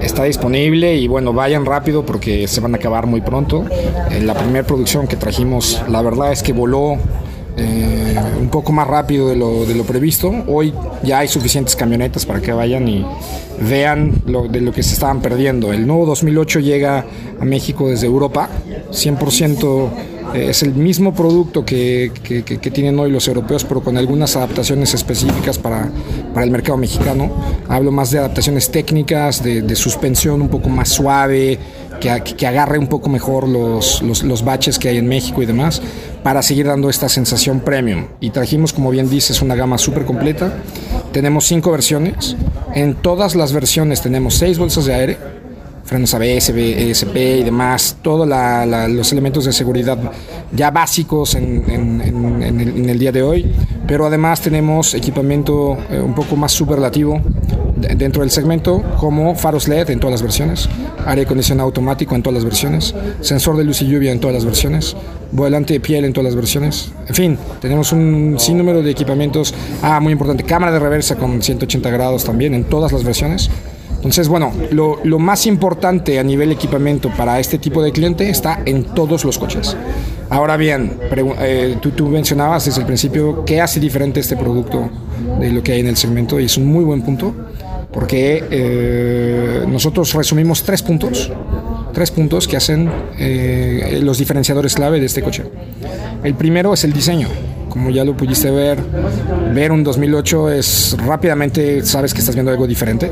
[0.00, 3.64] Está disponible y bueno, vayan rápido porque se van a acabar muy pronto.
[4.10, 6.98] Eh, la primera producción que trajimos, la verdad es que voló
[7.56, 10.32] eh, un poco más rápido de lo, previsto.
[10.46, 13.06] Hoy ya hay suficientes camionetas para que vayan y
[13.60, 15.72] vean lo, de lo que se estaban perdiendo.
[15.72, 17.04] El nuevo 2008 llega
[17.40, 18.48] a México desde Europa,
[18.90, 22.10] 100% eh, es el mismo producto que,
[22.72, 25.90] tienen hoy los europeos, pero con algunas adaptaciones específicas para,
[26.36, 27.30] el mercado mexicano.
[27.68, 31.58] Hablo más de adaptaciones técnicas, de, suspensión un poco más suave,
[32.00, 35.80] que, agarre un poco mejor los, los, baches que hay en México y demás,
[36.22, 38.06] para seguir dando esta sensación premium.
[38.20, 40.52] Y trajimos, como bien dices, una gama súper completa.
[41.12, 42.36] Tenemos cinco versiones.
[42.74, 45.33] En todas las versiones tenemos seis bolsas de aire
[45.84, 49.98] frenos ABS, ESP y demás, todos los elementos de seguridad
[50.52, 52.00] ya básicos en,
[52.88, 53.52] el, día de hoy,
[53.86, 57.20] pero además tenemos equipamiento eh, un poco más superlativo
[57.76, 60.68] dentro del segmento, como faros LED en todas las versiones,
[61.06, 64.44] aire acondicionado automático en todas las versiones, sensor de luz y lluvia en todas las
[64.44, 64.96] versiones,
[65.32, 66.92] volante de piel en todas las versiones.
[67.08, 69.52] En fin, tenemos un sinnúmero de equipamientos.
[69.82, 73.50] Ah, muy importante, cámara de reversa con 180 grados también en todas las versiones.
[74.04, 78.84] Entonces, bueno, lo, más importante a nivel equipamiento para este tipo de cliente está en
[78.84, 79.74] todos los coches.
[80.28, 80.98] Ahora bien,
[81.40, 84.90] eh, tú, tú, mencionabas desde el principio qué hace diferente este producto
[85.40, 87.34] de lo que hay en el segmento y es un muy buen punto
[87.94, 91.32] porque eh, nosotros resumimos tres puntos,
[91.94, 95.44] tres puntos que hacen eh, los diferenciadores clave de este coche.
[96.22, 97.28] El primero es el diseño.
[97.70, 98.78] Como ya lo pudiste ver,
[99.54, 103.10] ver un 2008 es rápidamente sabes que estás viendo algo diferente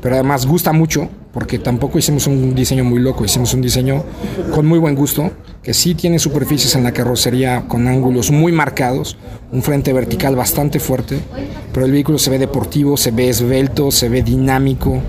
[0.00, 4.02] pero además gusta mucho porque tampoco hicimos un diseño muy loco, hicimos un diseño
[4.52, 5.30] con muy buen gusto,
[5.62, 9.16] que sí tiene superficies en la carrocería con ángulos muy marcados,
[9.52, 11.18] un frente vertical bastante fuerte,
[11.72, 15.00] pero el vehículo se ve deportivo, se ve esbelto, se ve dinámico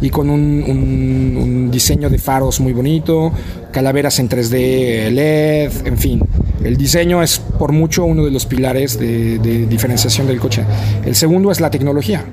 [0.00, 3.32] y con un, diseño de faros muy bonito,
[3.70, 6.20] calaveras en 3D LED, en fin.
[6.64, 10.64] El diseño es por mucho uno de los pilares de diferenciación del coche.
[11.04, 12.24] El segundo es la tecnología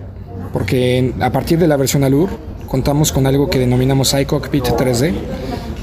[0.58, 2.34] porque a partir de la versión Allure
[2.68, 5.14] contamos con algo que denominamos iCockpit 3D,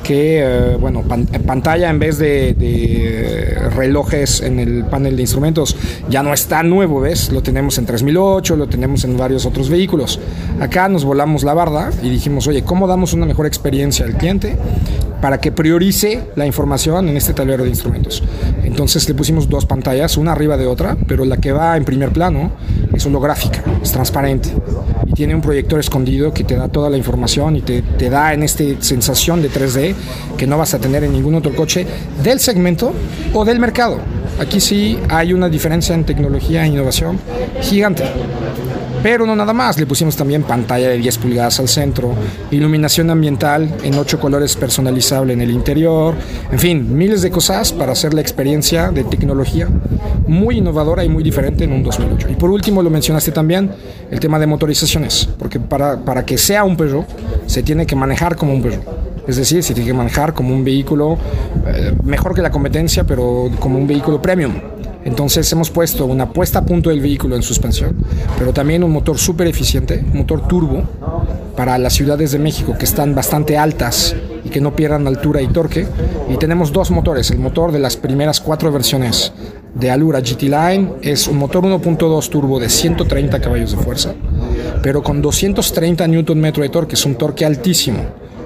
[0.05, 5.77] que, eh, bueno, pantalla en vez de, relojes en el panel de instrumentos
[6.09, 7.33] ya no está nuevo, ¿ves?
[7.33, 10.21] Lo tenemos en 3008, lo tenemos en varios otros vehículos.
[10.61, 14.57] Acá nos volamos la barda y dijimos, oye, ¿cómo damos una mejor experiencia al cliente
[15.21, 18.23] para que priorice la información en este tablero de instrumentos?
[18.63, 22.11] Entonces le pusimos dos pantallas, una arriba de otra, pero la que va en primer
[22.11, 22.53] plano
[22.93, 24.51] es holográfica, es transparente
[25.07, 28.35] y tiene un proyector escondido que te da toda la información y te, te da
[28.35, 29.94] en esta sensación de 3D
[30.37, 31.87] que no vas a tener en ningún otro coche
[32.23, 32.93] del segmento
[33.33, 33.99] o del mercado.
[34.41, 37.19] Aquí sí hay una diferencia en tecnología e innovación
[37.61, 38.05] gigante.
[39.05, 42.15] Pero no nada más, le pusimos también pantalla de 10 pulgadas al centro,
[42.51, 46.15] iluminación ambiental en 8 colores personalizable en el interior,
[46.51, 49.69] en fin, miles de cosas para hacer la experiencia de tecnología
[50.27, 52.29] muy innovadora y muy diferente en un 2008.
[52.31, 53.71] Y por último, lo mencionaste también,
[54.11, 57.05] el tema de motorizaciones, porque para, para que sea un Peugeot
[57.47, 59.04] se tiene que manejar como un Peugeot.
[59.27, 61.17] Es decir, se tiene que manejar como un vehículo
[61.67, 64.53] eh, mejor que la competencia, pero como un vehículo premium.
[65.05, 67.95] Entonces hemos puesto una puesta a punto del vehículo en suspensión,
[68.39, 70.83] pero también un motor súper eficiente, motor turbo
[71.57, 75.49] para las ciudades de México que están bastante altas y que no pierdan altura y
[75.49, 75.87] torque.
[76.31, 77.31] Y tenemos dos motores.
[77.31, 79.33] El motor de las primeras cuatro versiones
[79.75, 84.15] de Alura GT Line es un motor 1.2 turbo de 130 caballos de fuerza,
[84.83, 87.99] pero con 230 Nm de torque, es un torque altísimo,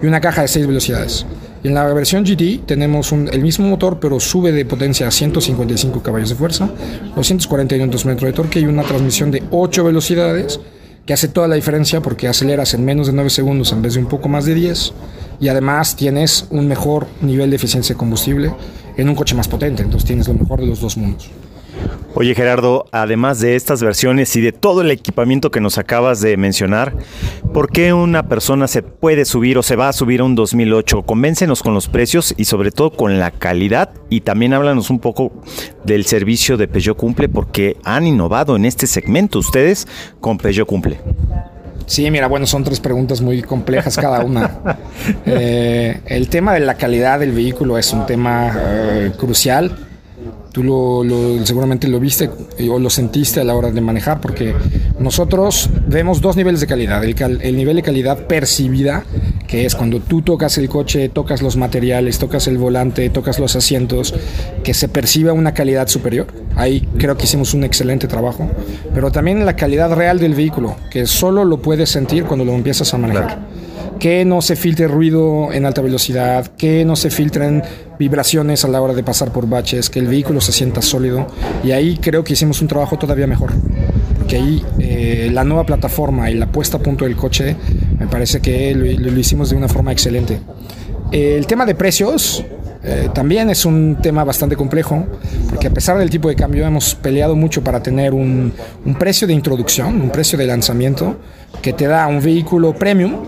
[0.03, 1.27] y una caja de 6 velocidades.
[1.65, 6.29] En la versión GT tenemos el mismo motor, pero sube de potencia a 155 caballos
[6.29, 6.71] de fuerza,
[7.17, 10.61] 240 Nm de torque y una transmisión de 8 velocidades
[11.05, 14.01] que hace toda la diferencia porque aceleras en menos de 9 segundos en vez de
[14.01, 14.93] un poco más de 10
[15.41, 18.53] y además tienes un mejor nivel de eficiencia de combustible
[18.97, 21.31] en un coche más potente, entonces tienes lo mejor de los dos mundos.
[22.21, 26.37] Oye Gerardo, además de estas versiones y de todo el equipamiento que nos acabas de
[26.37, 26.97] mencionar,
[27.55, 31.03] ¿por qué una persona se puede subir o se va a subir a un 2008?
[31.03, 35.31] Convéncenos con los precios y sobre todo con la calidad y también háblanos un poco
[35.85, 39.87] del servicio de Peugeot Cumple porque han innovado en este segmento ustedes
[40.21, 40.99] con Peugeot Cumple.
[41.87, 44.59] Sí, mira, bueno, son tres preguntas muy complejas cada una.
[45.25, 49.88] Eh, el tema de la calidad del vehículo es un tema eh, crucial
[50.53, 52.31] Tú lo, seguramente lo viste
[52.71, 54.55] o lo sentiste a la hora de manejar, porque
[54.99, 57.05] nosotros vemos dos niveles de calidad.
[57.05, 59.05] El, el, nivel de calidad percibida,
[59.47, 63.57] que es cuando tú tocas el coche, tocas los materiales, tocas el volante, tocas los
[63.57, 64.15] asientos,
[64.65, 66.27] que se perciba una calidad superior.
[66.57, 68.51] Ahí creo que hicimos un excelente trabajo.
[68.95, 72.93] Pero también la calidad real del vehículo, que solo lo puedes sentir cuando lo empiezas
[72.95, 73.58] a manejar
[73.99, 77.63] que no se filtre ruido en alta velocidad, que no se filtren
[77.99, 81.27] vibraciones a la hora de pasar por baches, que el vehículo se sienta sólido.
[81.65, 83.53] Y ahí creo que hicimos un trabajo todavía mejor.
[84.17, 87.57] Porque ahí eh, la nueva plataforma y la puesta a punto del coche
[87.99, 90.41] me parece que lo, hicimos de una forma excelente.
[91.11, 92.45] El tema de precios,
[92.85, 95.07] eh, también es un tema bastante complejo,
[95.49, 98.53] porque a pesar del tipo de cambio hemos peleado mucho para tener un,
[98.85, 101.17] un, precio de introducción, un precio de lanzamiento
[101.63, 103.25] que te da un vehículo premium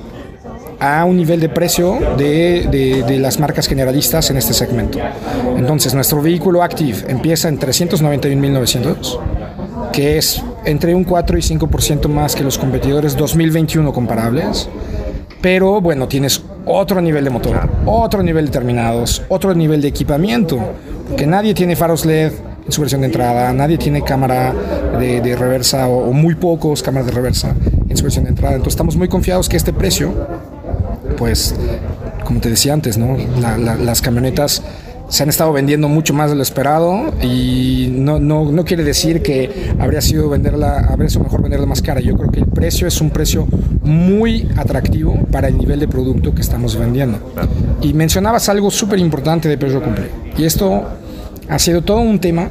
[0.81, 4.99] a un nivel de precio de, de, las marcas generalistas en este segmento.
[5.57, 9.19] Entonces, nuestro vehículo Active empieza en 391.900,
[9.93, 14.69] que es entre un 4 y 5% más que los competidores 2021 comparables.
[15.43, 20.59] Pero bueno, tienes otro nivel de motor, otro nivel de terminados, otro nivel de equipamiento,
[21.09, 22.33] porque nadie tiene faros LED
[22.67, 24.55] en su versión de entrada, nadie tiene cámara
[24.99, 27.55] de, de reversa o, o muy pocos cámaras de reversa
[27.89, 28.55] en su versión de entrada.
[28.55, 30.15] Entonces estamos muy confiados que este precio
[31.21, 31.55] pues,
[32.25, 33.15] como te decía antes, ¿no?
[33.39, 34.63] las camionetas
[35.11, 39.21] se han estado vendiendo mucho más de lo esperado y no, no, no, quiere decir
[39.21, 42.01] que habría sido venderla, habría sido mejor venderla más cara.
[42.01, 43.47] Yo creo que el precio es un precio
[43.83, 47.19] muy atractivo para el nivel de producto que estamos vendiendo.
[47.83, 50.09] Y mencionabas algo súper importante de Peugeot Cumple.
[50.39, 50.85] Y esto
[51.51, 52.51] ha sido todo un tema,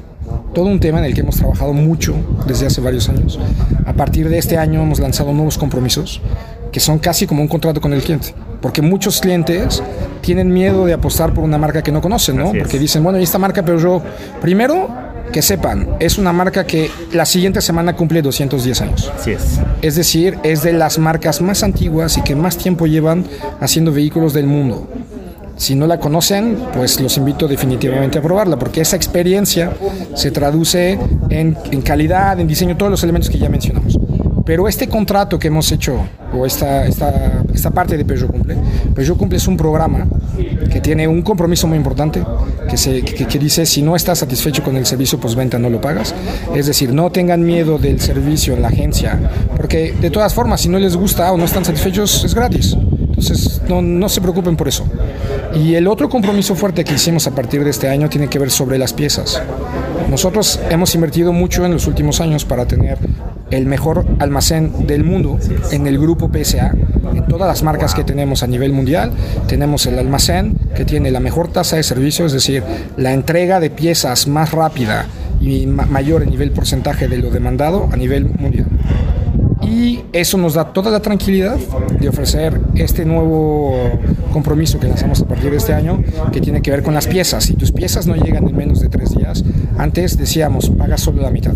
[0.53, 2.13] todo un tema en el que hemos trabajado mucho
[2.45, 3.39] desde hace varios años.
[3.87, 6.21] A partir de este año hemos lanzado nuevos compromisos
[6.71, 9.81] que son casi como un contrato con el cliente porque muchos clientes
[10.21, 12.51] tienen miedo de apostar por una marca que no conocen, ¿no?
[12.51, 14.01] Porque dicen, bueno, ¿y esta marca pero yo
[14.41, 14.89] primero,
[15.31, 19.11] que sepan, es una marca que la siguiente semana cumple 210 años.
[19.15, 19.59] Así es.
[19.81, 23.25] Es decir, es de las marcas más antiguas y que más tiempo llevan
[23.59, 24.87] haciendo vehículos del mundo.
[25.55, 29.73] Si no la conocen, pues los invito definitivamente a probarla, porque esa experiencia
[30.15, 30.97] se traduce
[31.29, 33.99] en, en calidad, en diseño, todos los elementos que ya mencionamos.
[34.45, 38.57] Pero este contrato que hemos hecho, o esta, esta, esta parte de Peugeot Cumple,
[38.93, 40.07] Peugeot Cumple es un programa
[40.71, 42.23] que tiene un compromiso muy importante,
[42.69, 45.81] que, se, que, que dice, si no estás satisfecho con el servicio postventa, no lo
[45.81, 46.13] pagas.
[46.55, 49.19] Es decir, no tengan miedo del servicio en la agencia,
[49.55, 52.75] porque de todas formas, si no les gusta o no están satisfechos, es gratis.
[53.19, 54.85] Entonces, no, no se preocupen por eso.
[55.53, 58.51] Y el otro compromiso fuerte que hicimos a partir de este año tiene que ver
[58.51, 59.41] sobre las piezas.
[60.09, 62.97] Nosotros hemos invertido mucho en los últimos años para tener
[63.51, 65.39] el mejor almacén del mundo
[65.71, 66.73] en el grupo PSA.
[67.13, 69.11] En todas las marcas que tenemos a nivel mundial,
[69.47, 72.63] tenemos el almacén que tiene la mejor tasa de servicio, es decir,
[72.97, 75.07] la entrega de piezas más rápida
[75.41, 78.67] y mayor en nivel porcentaje de lo demandado a nivel mundial.
[79.61, 83.99] Y eso nos da toda la tranquilidad de ofrecer este nuevo
[84.31, 87.43] compromiso que lanzamos a partir de este año, que tiene que ver con las piezas.
[87.43, 89.43] Si tus piezas no llegan en menos de tres días,
[89.77, 91.53] antes decíamos, paga solo la mitad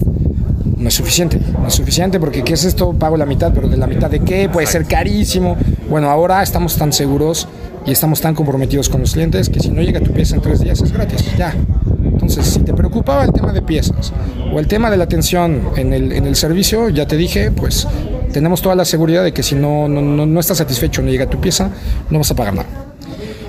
[0.83, 1.39] no es suficiente.
[1.59, 2.91] No es suficiente porque ¿qué es esto?
[2.93, 4.49] Pago la mitad, pero de la mitad de qué?
[4.49, 5.55] Puede ser carísimo.
[5.89, 7.47] Bueno, ahora estamos tan seguros
[7.85, 10.59] y estamos tan comprometidos con los clientes que si no llega tu pieza en tres
[10.59, 11.25] días es gratis.
[11.37, 11.55] Ya.
[12.03, 14.11] Entonces, si te preocupaba el tema de piezas
[14.53, 17.87] o el tema de la atención en el, en el servicio, ya te dije, pues
[18.33, 21.29] tenemos toda la seguridad de que si no, no, no, no estás satisfecho, no llega
[21.29, 21.69] tu pieza,
[22.09, 22.92] no vas a pagar nada.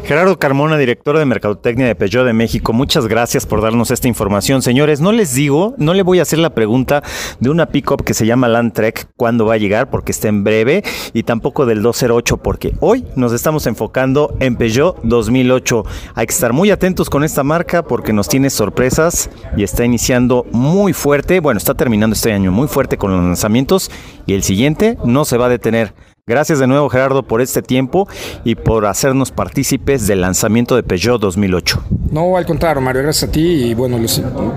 [0.07, 4.61] Gerardo Carmona, director de Mercadotecnia de Peugeot de México, muchas gracias por darnos esta información.
[4.61, 7.03] Señores, no les digo, no le voy a hacer la pregunta
[7.41, 10.85] de una pickup que se llama Landtrek, cuándo va a llegar, porque está en breve,
[11.15, 15.85] y tampoco del 208, porque hoy nos estamos enfocando en Peugeot 2008.
[16.15, 20.45] Hay que estar muy atentos con esta marca porque nos tiene sorpresas y está iniciando
[20.53, 23.91] muy fuerte, bueno, está terminando este año muy fuerte con los lanzamientos
[24.27, 25.95] y el siguiente no se va a detener.
[26.27, 28.09] Gracias de nuevo Gerardo por este tiempo
[28.45, 31.85] y por hacernos partícipes del lanzamiento de Peugeot 2008.
[32.13, 33.43] No, al contrario, Mario, gracias a ti.
[33.43, 33.99] Y bueno,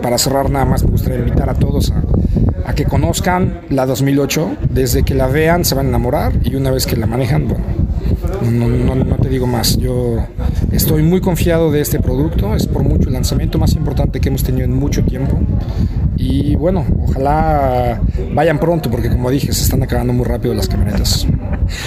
[0.01, 2.03] para cerrar nada más me gustaría invitar a todos a,
[2.69, 4.55] a que conozcan la 2008.
[4.69, 7.65] Desde que la vean se van a enamorar y una vez que la manejan, bueno,
[8.51, 9.77] no, no- te digo más.
[9.77, 10.17] Yo
[10.71, 12.55] estoy muy confiado de este producto.
[12.55, 15.39] Es por mucho el lanzamiento más importante que hemos tenido en mucho tiempo.
[16.17, 18.01] Y bueno, ojalá
[18.33, 21.27] vayan pronto porque como dije, se están acabando muy rápido las camionetas.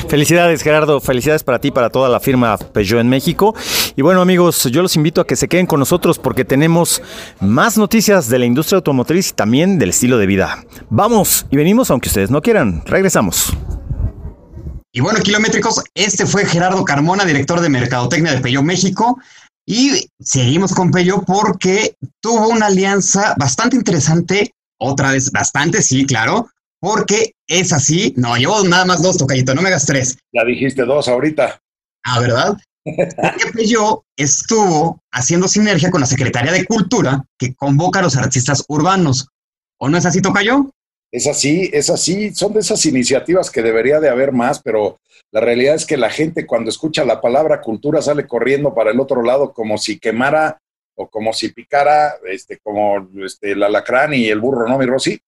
[0.09, 3.55] Felicidades Gerardo, felicidades para ti, para toda la firma Peugeot en México.
[3.97, 7.03] Y bueno amigos, yo los invito a que se queden con nosotros porque tenemos
[7.41, 10.65] más noticias de la industria automotriz y también del estilo de vida.
[10.91, 12.83] Vamos y venimos aunque ustedes no quieran.
[12.87, 13.53] Regresamos.
[14.93, 19.21] Y bueno, kilométricos, este fue Gerardo Carmona, director de Mercadotecnia de Peugeot México.
[19.65, 26.49] Y seguimos con Peugeot porque tuvo una alianza bastante interesante, otra vez bastante, sí, claro,
[26.81, 28.15] porque es así.
[28.17, 30.19] No, llevo nada más dos, tocallito, no me hagas tres.
[30.33, 31.61] Ya dijiste dos ahorita.
[32.05, 32.57] Ah, ¿verdad?
[32.85, 38.65] Porque Peugeot estuvo haciendo sinergia con la Secretaría de Cultura que convoca a los artistas
[38.67, 39.29] urbanos.
[39.79, 40.71] ¿O no es así, Tocayo?
[41.13, 42.33] Es así, es así.
[42.35, 44.99] Son de esas iniciativas que debería de haber más, pero
[45.33, 49.01] la realidad es que la gente cuando escucha la palabra cultura sale corriendo para el
[49.01, 50.59] otro lado como si quemara
[50.97, 55.19] o como si picara, este, como este, el alacrán y el burro, ¿no, mi Rosy?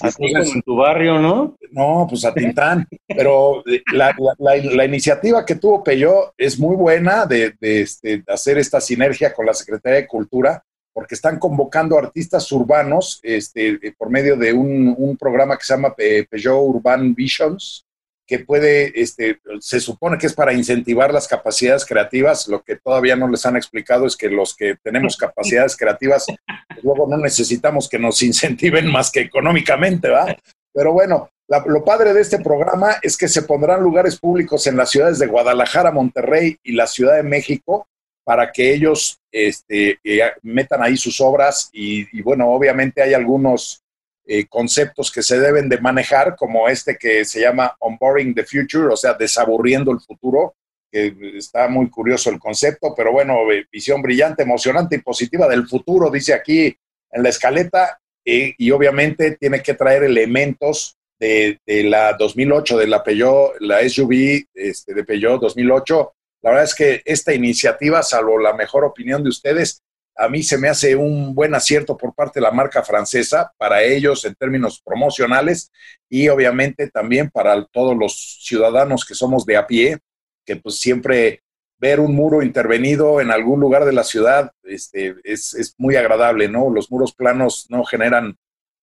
[0.00, 1.56] Así como en tu barrio, ¿no?
[1.72, 2.86] no, pues a Tintán.
[3.06, 7.82] Pero eh, la, la- la- la iniciativa que tuvo Peyó es muy buena de, de,
[7.82, 10.62] este, de hacer esta sinergia con la Secretaría de Cultura,
[10.94, 15.74] porque están convocando artistas urbanos este, eh, por medio de un, un programa que se
[15.74, 17.84] llama Pe- Peugeot Urban Visions,
[18.26, 22.48] que puede, este, se supone que es para incentivar las capacidades creativas.
[22.48, 26.24] Lo que todavía no les han explicado es que los que tenemos capacidades creativas,
[26.68, 30.34] pues luego no necesitamos que nos incentiven más que económicamente, ¿va?
[30.72, 34.76] Pero bueno, la- lo padre de este programa es que se pondrán lugares públicos en
[34.78, 37.86] las ciudades de Guadalajara, Monterrey y la Ciudad de México
[38.24, 43.82] para que ellos este, eh, metan ahí sus obras y, bueno, obviamente hay algunos
[44.26, 48.86] eh, conceptos que se deben de manejar, como este que se llama Onboarding the Future,
[48.92, 50.56] o sea, desaburriendo el futuro,
[50.90, 55.68] que está muy curioso el concepto, pero bueno, eh, visión brillante, emocionante y positiva del
[55.68, 56.74] futuro, dice aquí
[57.10, 63.02] en la escaleta, y obviamente tiene que traer elementos de, de la 2008, de la
[63.02, 66.14] Peugeot, la SUV este, de Peugeot 2008.
[66.44, 69.82] La verdad es que esta iniciativa, salvo la mejor opinión de ustedes,
[70.14, 73.82] a mí se me hace un buen acierto por parte de la marca francesa para
[73.82, 75.72] ellos en términos promocionales
[76.06, 80.00] y obviamente también para todos los ciudadanos que somos de a pie,
[80.44, 81.40] que pues siempre
[81.78, 86.46] ver un muro intervenido en algún lugar de la ciudad este, es, es muy agradable,
[86.46, 86.68] ¿no?
[86.68, 88.36] Los muros planos no generan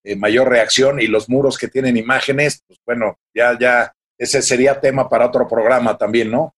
[0.03, 4.81] eh, mayor reacción y los muros que tienen imágenes, pues bueno, ya, ya, ese sería
[4.81, 6.55] tema para otro programa también, ¿no?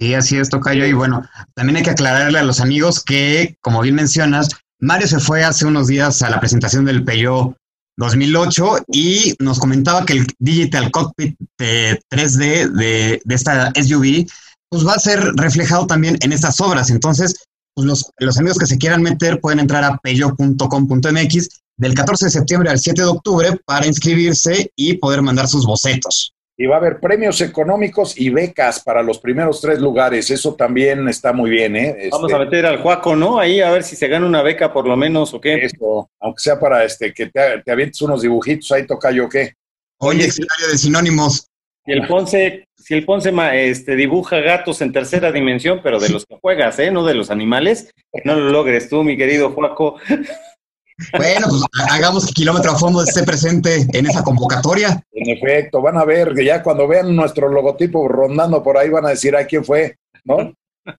[0.00, 0.86] Sí, así es, Tocayo.
[0.86, 1.22] Y bueno,
[1.54, 4.48] también hay que aclararle a los amigos que, como bien mencionas,
[4.80, 7.56] Mario se fue hace unos días a la presentación del Peugeot
[7.96, 14.26] 2008 y nos comentaba que el Digital Cockpit eh, 3D de, de esta SUV
[14.68, 16.90] pues va a ser reflejado también en estas obras.
[16.90, 17.36] Entonces,
[17.74, 22.30] pues los, los amigos que se quieran meter pueden entrar a peugeot.com.mx del 14 de
[22.30, 26.33] septiembre al 7 de octubre para inscribirse y poder mandar sus bocetos.
[26.56, 30.30] Y va a haber premios económicos y becas para los primeros tres lugares.
[30.30, 31.88] Eso también está muy bien, ¿eh?
[31.98, 33.40] Este, Vamos a meter al Juaco, ¿no?
[33.40, 35.56] Ahí a ver si se gana una beca por lo menos o qué.
[35.64, 39.54] Eso, aunque sea para este que te, te avientes unos dibujitos, ahí toca yo qué.
[39.98, 41.48] Oye, diccionario de sinónimos.
[41.84, 46.08] Si el Ponce, si el Ponce ma- este, dibuja gatos en tercera dimensión, pero de
[46.08, 46.90] los que juegas, ¿eh?
[46.90, 47.92] No de los animales,
[48.24, 49.96] no lo logres tú, mi querido Juaco.
[51.16, 55.02] Bueno, pues hagamos que Kilómetro a Fondo esté presente en esa convocatoria.
[55.12, 59.06] En efecto, van a ver que ya cuando vean nuestro logotipo rondando por ahí van
[59.06, 59.96] a decir, ¿a quién fue?
[60.24, 60.54] ¿No?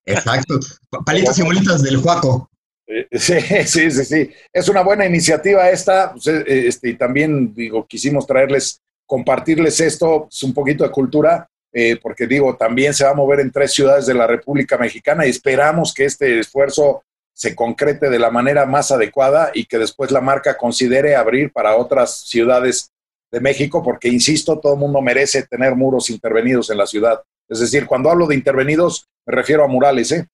[0.06, 0.60] Exacto.
[1.06, 2.50] Palitos y bolitas del Juaco.
[2.88, 4.32] Eh, sí, sí, sí, sí.
[4.52, 6.12] Es una buena iniciativa esta.
[6.12, 11.48] Pues, eh, este, y también, digo, quisimos traerles, compartirles esto, es un poquito de cultura,
[11.72, 15.26] eh, porque digo, también se va a mover en tres ciudades de la República Mexicana
[15.26, 17.04] y esperamos que este esfuerzo
[17.36, 21.76] se concrete de la manera más adecuada y que después la marca considere abrir para
[21.76, 22.92] otras ciudades
[23.32, 27.22] de México, porque, insisto, todo el mundo merece tener muros intervenidos en la ciudad.
[27.50, 30.26] Es decir, cuando hablo de intervenidos, me refiero a murales, ¿eh?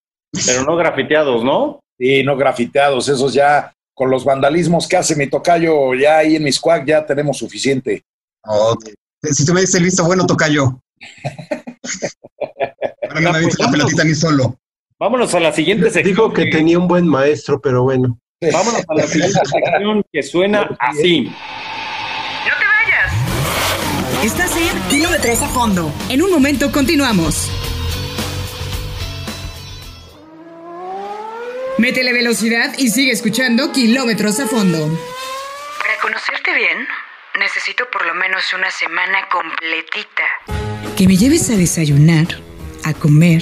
[0.45, 1.79] Pero no grafiteados, ¿no?
[1.97, 6.43] Sí, no grafiteados, esos ya, con los vandalismos que hace mi tocayo, ya ahí en
[6.43, 8.03] Miscuac ya tenemos suficiente.
[9.23, 10.79] Si tú me dices listo, bueno, tocayo.
[13.09, 14.60] Ahora no me pues, la pelotita ni solo.
[15.01, 16.05] Vámonos a la siguiente sección.
[16.05, 18.19] Dijo que tenía un buen maestro, pero bueno.
[18.39, 21.23] Vámonos a la siguiente sección que suena así.
[21.23, 24.23] No te vayas.
[24.23, 25.91] Estás en Kilómetros a Fondo.
[26.07, 27.51] En un momento continuamos.
[31.79, 34.87] Métele velocidad y sigue escuchando Kilómetros a Fondo.
[35.79, 36.77] Para conocerte bien,
[37.39, 40.93] necesito por lo menos una semana completita.
[40.95, 42.27] Que me lleves a desayunar,
[42.83, 43.41] a comer,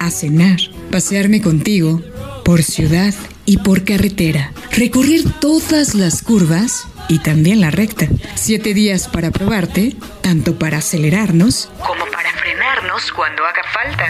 [0.00, 0.58] a cenar,
[0.90, 2.00] pasearme contigo
[2.44, 3.14] por ciudad
[3.44, 8.06] y por carretera, recorrer todas las curvas y también la recta.
[8.34, 14.08] Siete días para probarte, tanto para acelerarnos Como para frenarnos cuando haga falta.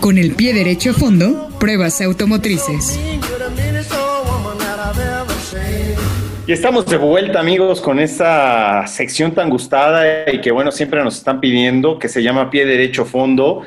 [0.00, 2.98] con el pie derecho a fondo, pruebas automotrices.
[6.46, 11.16] Y estamos de vuelta, amigos, con esta sección tan gustada y que, bueno, siempre nos
[11.16, 13.62] están pidiendo, que se llama Pie Derecho Fondo.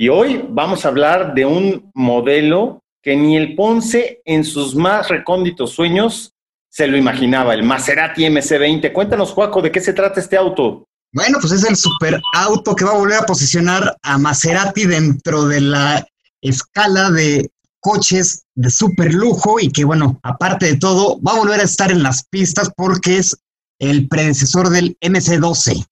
[0.00, 5.10] Y hoy vamos a hablar de un modelo que ni el Ponce en sus más
[5.10, 6.32] recónditos sueños
[6.70, 8.94] se lo imaginaba, el Maserati MC20.
[8.94, 10.86] Cuéntanos, Juaco, ¿de qué se trata este auto?
[11.12, 15.44] Bueno, pues es el super auto que va a volver a posicionar a Maserati dentro
[15.44, 16.06] de la
[16.40, 21.60] escala de coches de super lujo y que, bueno, aparte de todo, va a volver
[21.60, 23.36] a estar en las pistas porque es
[23.78, 25.84] el predecesor del MC12.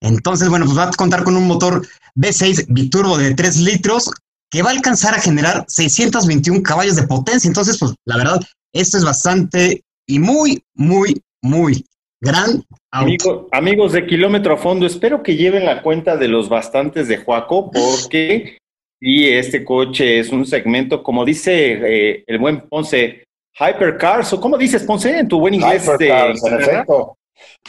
[0.00, 1.86] Entonces, bueno, pues va a contar con un motor
[2.16, 4.10] V6 biturbo de 3 litros
[4.50, 7.46] que va a alcanzar a generar 621 caballos de potencia.
[7.48, 8.40] Entonces, pues la verdad,
[8.74, 11.84] esto es bastante y muy, muy, muy
[12.20, 12.64] gran.
[12.92, 17.18] Amigo- amigos de Kilómetro a Fondo, espero que lleven la cuenta de los bastantes de
[17.18, 18.58] Juaco, porque
[19.02, 23.24] y este coche es un segmento, como dice eh, el buen Ponce,
[23.58, 25.86] Hypercars, o ¿cómo dices, Ponce, en tu buen inglés?
[25.86, 27.16] de Hypercars, en efecto.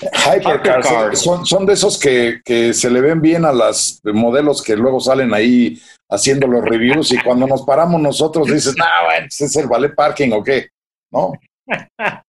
[0.01, 1.19] Hypercars, Hypercars.
[1.19, 4.99] Son, son de esos que, que se le ven bien a las modelos que luego
[4.99, 9.55] salen ahí haciendo los reviews y cuando nos paramos nosotros dices, no, bueno, ese es
[9.55, 10.67] el ballet parking o qué,
[11.11, 11.33] ¿no?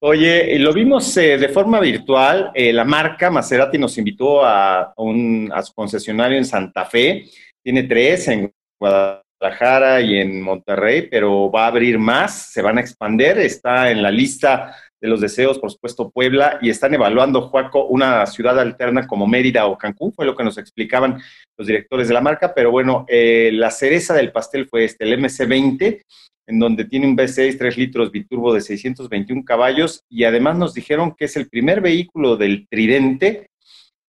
[0.00, 2.52] Oye, y lo vimos eh, de forma virtual.
[2.54, 7.24] eh, la marca Maserati nos invitó a, un, a su concesionario en Santa Fe.
[7.64, 12.80] Tiene tres en Guadalajara y en Monterrey, pero va a abrir más, se van a
[12.80, 13.38] expander.
[13.38, 18.26] Está en la lista de los deseos, por supuesto, Puebla, y están evaluando, Juaco, una
[18.26, 21.20] ciudad alterna como Mérida o Cancún, fue lo que nos explicaban
[21.56, 22.52] los directores de la marca.
[22.54, 26.02] Pero bueno, eh, la cereza del pastel fue este, el MC20
[26.48, 31.14] en donde tiene un V6 3 litros biturbo de 621 caballos y además nos dijeron
[31.14, 33.48] que es el primer vehículo del Tridente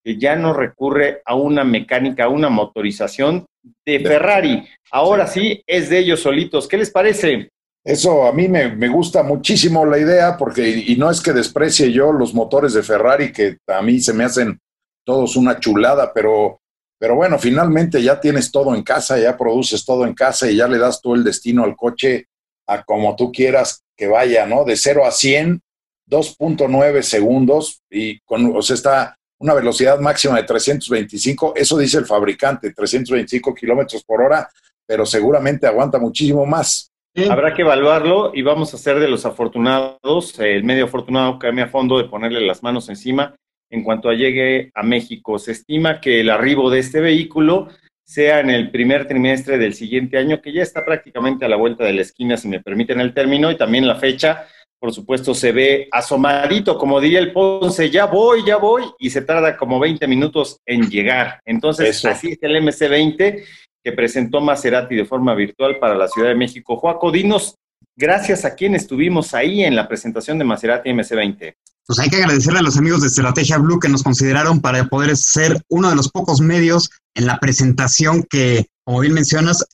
[0.04, 3.46] que ya no recurre a una mecánica, a una motorización
[3.86, 4.66] de Ferrari.
[4.92, 6.70] Ahora sí, es de ellos solitos.
[6.70, 7.50] ¿Qué les parece?
[7.84, 11.92] Eso a mí me, me gusta muchísimo la idea porque, y no es que desprecie
[11.92, 14.60] yo los motores de Ferrari, que a mí se me hacen
[15.06, 16.60] todos una chulada, pero,
[17.00, 20.68] pero bueno, finalmente ya tienes todo en casa, ya produces todo en casa y ya
[20.68, 22.28] le das todo el destino al coche
[22.68, 24.66] a como tú quieras que vaya, ¿no?
[24.66, 25.62] De 0 a 100,
[26.08, 32.06] 2.9 segundos y con, o sea, está una velocidad máxima de 325, eso dice el
[32.06, 34.50] fabricante, 325 kilómetros por hora,
[34.86, 36.89] pero seguramente aguanta muchísimo más.
[37.28, 41.48] Habrá que evaluarlo y vamos a ser de los afortunados, eh, el medio afortunado que
[41.48, 43.36] a fondo de ponerle las manos encima
[43.70, 45.38] en cuanto a llegue a México.
[45.40, 47.70] Se estima que el arribo de este vehículo
[48.04, 51.84] sea en el primer trimestre del siguiente año, que ya está prácticamente a la vuelta
[51.84, 54.48] de la esquina, si me permiten el término, y también la fecha,
[54.80, 59.22] por supuesto, se ve asomadito, como diría el Ponce, ya voy, ya voy, y se
[59.22, 61.40] tarda como 20 minutos en llegar.
[61.46, 62.10] Entonces, Eso.
[62.10, 63.44] así es el MC20
[63.84, 66.78] que presentó Maserati de forma virtual para la Ciudad de México.
[66.78, 67.56] Joaco, dinos,
[67.96, 71.56] gracias a quien estuvimos ahí en la presentación de Maserati MC20.
[71.86, 75.18] Pues hay que agradecerle a los amigos de Estrategia Blue que nos consideraron para poder
[75.18, 79.66] ser uno de los pocos medios en la presentación que, como bien mencionas,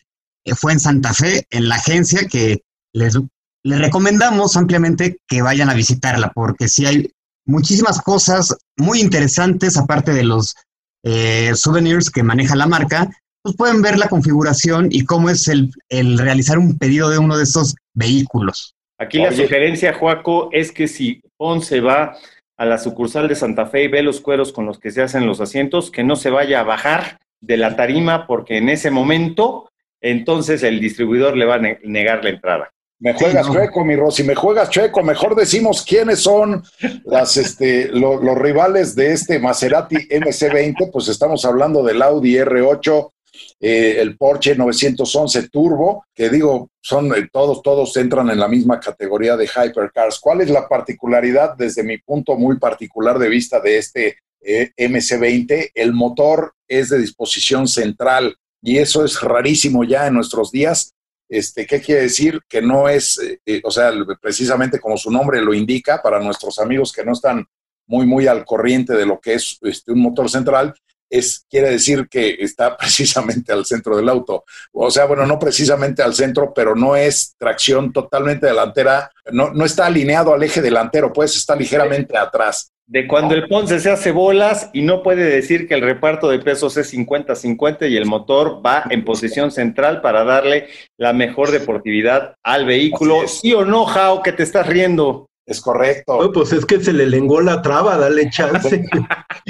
[0.45, 2.61] eh, fue en Santa Fe, en la agencia, que
[2.93, 3.19] les,
[3.65, 7.11] recomendamos ampliamente que vayan a visitarla, porque sí hay
[7.45, 10.55] muchísimas cosas muy interesantes, aparte de los
[11.03, 13.09] eh, souvenirs que maneja la marca,
[13.45, 17.37] pues pueden ver la configuración y cómo es el, el realizar un pedido de uno
[17.37, 18.73] de estos vehículos.
[18.97, 19.43] Aquí la Oye.
[19.43, 22.17] sugerencia, Joaco, es que si Ponce va
[22.57, 25.27] a la sucursal de Santa Fe y ve los cueros con los que se hacen
[25.27, 29.69] los asientos, que no se vaya a bajar de la tarima porque en ese momento,
[30.01, 32.71] entonces el distribuidor le va a ne- negar la entrada.
[32.97, 33.53] Me juegas no.
[33.53, 35.03] chueco, mi Rosy, me juegas chueco.
[35.03, 36.63] Mejor decimos quiénes son
[37.03, 40.89] las, este, lo- los rivales de este Maserati MC20.
[40.91, 43.11] Pues estamos hablando del Audi R8,
[43.59, 48.79] eh, el Porsche 911 Turbo, que digo, son eh, todos, todos entran en la misma
[48.79, 50.19] categoría de hypercars.
[50.19, 55.71] ¿Cuál es la particularidad desde mi punto muy particular de vista de este eh, MC20?
[55.73, 60.93] El motor es de disposición central y eso es rarísimo ya en nuestros días.
[61.29, 62.39] Este, ¿Qué quiere decir?
[62.47, 63.19] Que no es,
[63.63, 67.47] o sea, precisamente como su nombre lo indica, para nuestros amigos que no están
[67.87, 70.73] muy, muy al corriente de lo que es este, un motor central,
[71.17, 74.45] es, quiere decir que está precisamente al centro del auto.
[74.71, 79.65] O sea, bueno, no precisamente al centro, pero no es tracción totalmente delantera, no, no
[79.65, 82.71] está alineado al eje delantero, pues está ligeramente atrás.
[82.87, 86.37] De cuando el Ponce se hace bolas y no puede decir que el reparto de
[86.37, 92.35] pesos es 50-50 y el motor va en posición central para darle la mejor deportividad
[92.43, 93.27] al vehículo.
[93.27, 95.27] ¿Sí o no, Jao, que te estás riendo?
[95.45, 96.17] Es correcto.
[96.17, 98.83] Oh, pues es que se le lengó la traba, dale chance.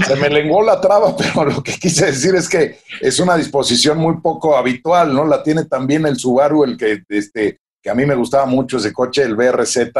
[0.05, 3.97] Se me lenguó la traba, pero lo que quise decir es que es una disposición
[3.97, 5.25] muy poco habitual, ¿no?
[5.25, 8.91] La tiene también el Subaru, el que, este, que a mí me gustaba mucho ese
[8.91, 9.91] coche, el BRZ,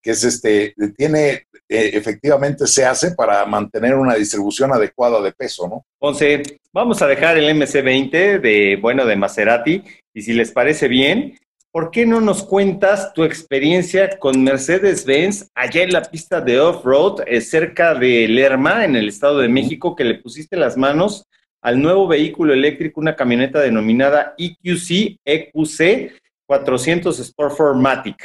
[0.00, 5.66] que es este, tiene, eh, efectivamente se hace para mantener una distribución adecuada de peso,
[5.66, 5.84] ¿no?
[5.98, 9.82] Ponce, vamos a dejar el MC20 de, bueno, de Maserati
[10.14, 11.36] y si les parece bien,
[11.72, 17.22] ¿por qué no nos cuentas tu experiencia con Mercedes-Benz allá en la pista de off-road
[17.26, 21.24] eh, cerca de Lerma, en el Estado de México, que le pusiste las manos
[21.62, 26.12] al nuevo vehículo eléctrico, una camioneta denominada EQC EQC
[26.46, 28.22] 400 Sport 4 Matic?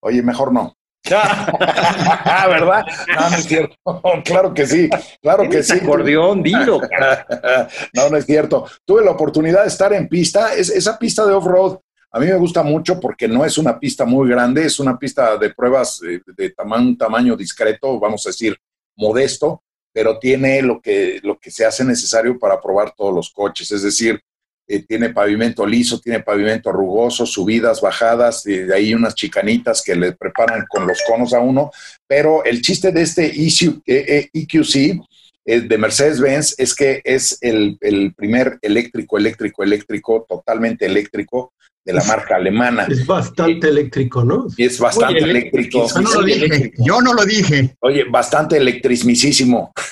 [0.00, 0.76] Oye, mejor no.
[1.10, 2.84] Ah, ¿verdad?
[3.14, 3.76] No, no es cierto.
[4.24, 4.88] claro que sí,
[5.20, 5.78] claro que ¿Tienes sí.
[5.82, 6.80] acordeón, dilo.
[7.92, 8.66] no, no es cierto.
[8.86, 10.54] Tuve la oportunidad de estar en pista.
[10.54, 11.78] Es, esa pista de off-road
[12.14, 15.36] a mí me gusta mucho porque no es una pista muy grande, es una pista
[15.36, 18.56] de pruebas eh, de tamaño, discreto, vamos a decir,
[18.94, 23.72] modesto, pero tiene lo que, lo que se hace necesario para probar todos los coches.
[23.72, 24.20] Es decir,
[24.68, 29.96] eh, tiene pavimento liso, tiene pavimento rugoso, subidas, bajadas, y de ahí unas chicanitas que
[29.96, 31.72] le preparan con los conos a uno.
[32.06, 35.00] Pero el chiste de este EQ, EQC eh,
[35.44, 41.52] de Mercedes-Benz es que es el, el primer eléctrico, eléctrico, eléctrico, totalmente eléctrico
[41.84, 42.86] de la marca alemana.
[42.88, 44.46] Es bastante eléctrico, ¿no?
[44.56, 45.86] Y es bastante eléctrico.
[45.86, 47.76] Yo no lo dije, yo no lo dije.
[47.80, 49.72] Oye, bastante electricisísimo.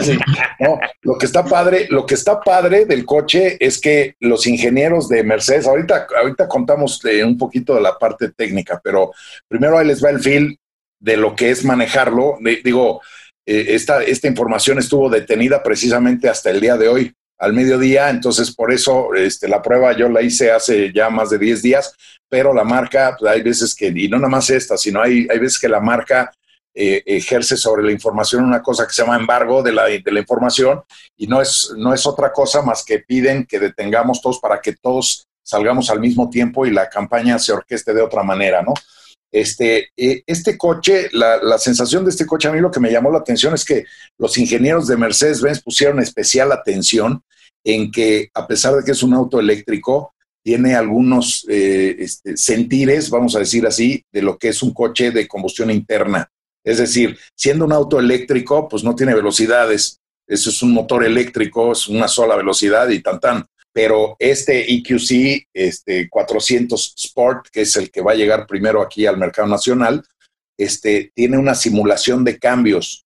[0.00, 0.16] Sí,
[0.60, 5.08] no, lo que está padre, lo que está padre del coche es que los ingenieros
[5.08, 9.10] de Mercedes, ahorita, ahorita contamos eh, un poquito de la parte técnica, pero
[9.48, 10.58] primero ahí les va el feel
[11.00, 12.36] de lo que es manejarlo.
[12.40, 13.00] De- digo,
[13.46, 18.54] eh, esta, esta información estuvo detenida precisamente hasta el día de hoy, al mediodía, entonces
[18.54, 21.94] por eso este, la prueba yo la hice hace ya más de 10 días,
[22.28, 25.38] pero la marca, pues, hay veces que, y no nada más esta, sino hay, hay
[25.38, 26.30] veces que la marca
[26.72, 30.20] eh, ejerce sobre la información una cosa que se llama embargo de la, de la
[30.20, 30.82] información
[31.16, 34.74] y no es, no es otra cosa más que piden que detengamos todos para que
[34.76, 38.74] todos salgamos al mismo tiempo y la campaña se orqueste de otra manera, ¿no?
[39.32, 42.90] Este, eh, este coche, la, la sensación de este coche, a mí lo que me
[42.90, 43.84] llamó la atención es que
[44.18, 47.22] los ingenieros de Mercedes-Benz pusieron especial atención
[47.64, 53.10] en que, a pesar de que es un auto eléctrico, tiene algunos eh, este, sentires,
[53.10, 56.30] vamos a decir así, de lo que es un coche de combustión interna.
[56.64, 59.98] Es decir, siendo un auto eléctrico, pues no tiene velocidades.
[60.26, 63.46] Eso es un motor eléctrico, es una sola velocidad y tan tan.
[63.72, 69.06] Pero este EQC este 400 Sport, que es el que va a llegar primero aquí
[69.06, 70.04] al mercado nacional,
[70.58, 73.04] este, tiene una simulación de cambios.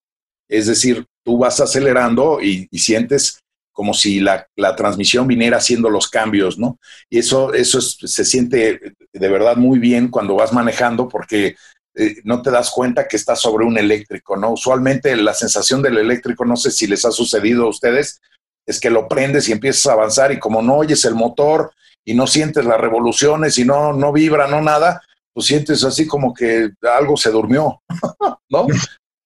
[0.48, 3.40] Es decir, tú vas acelerando y, y sientes
[3.72, 6.78] como si la, la, transmisión viniera haciendo los cambios, ¿no?
[7.10, 11.56] Y eso, eso es, se siente de verdad muy bien cuando vas manejando porque
[11.96, 14.52] eh, no te das cuenta que estás sobre un eléctrico, ¿no?
[14.52, 18.20] Usualmente la sensación del eléctrico, no sé si les ha sucedido a ustedes,
[18.66, 21.72] es que lo prendes y empiezas a avanzar y como no oyes el motor
[22.04, 25.02] y no sientes las revoluciones y no, no vibra, no nada,
[25.32, 27.82] pues sientes así como que algo se durmió,
[28.50, 28.66] ¿no?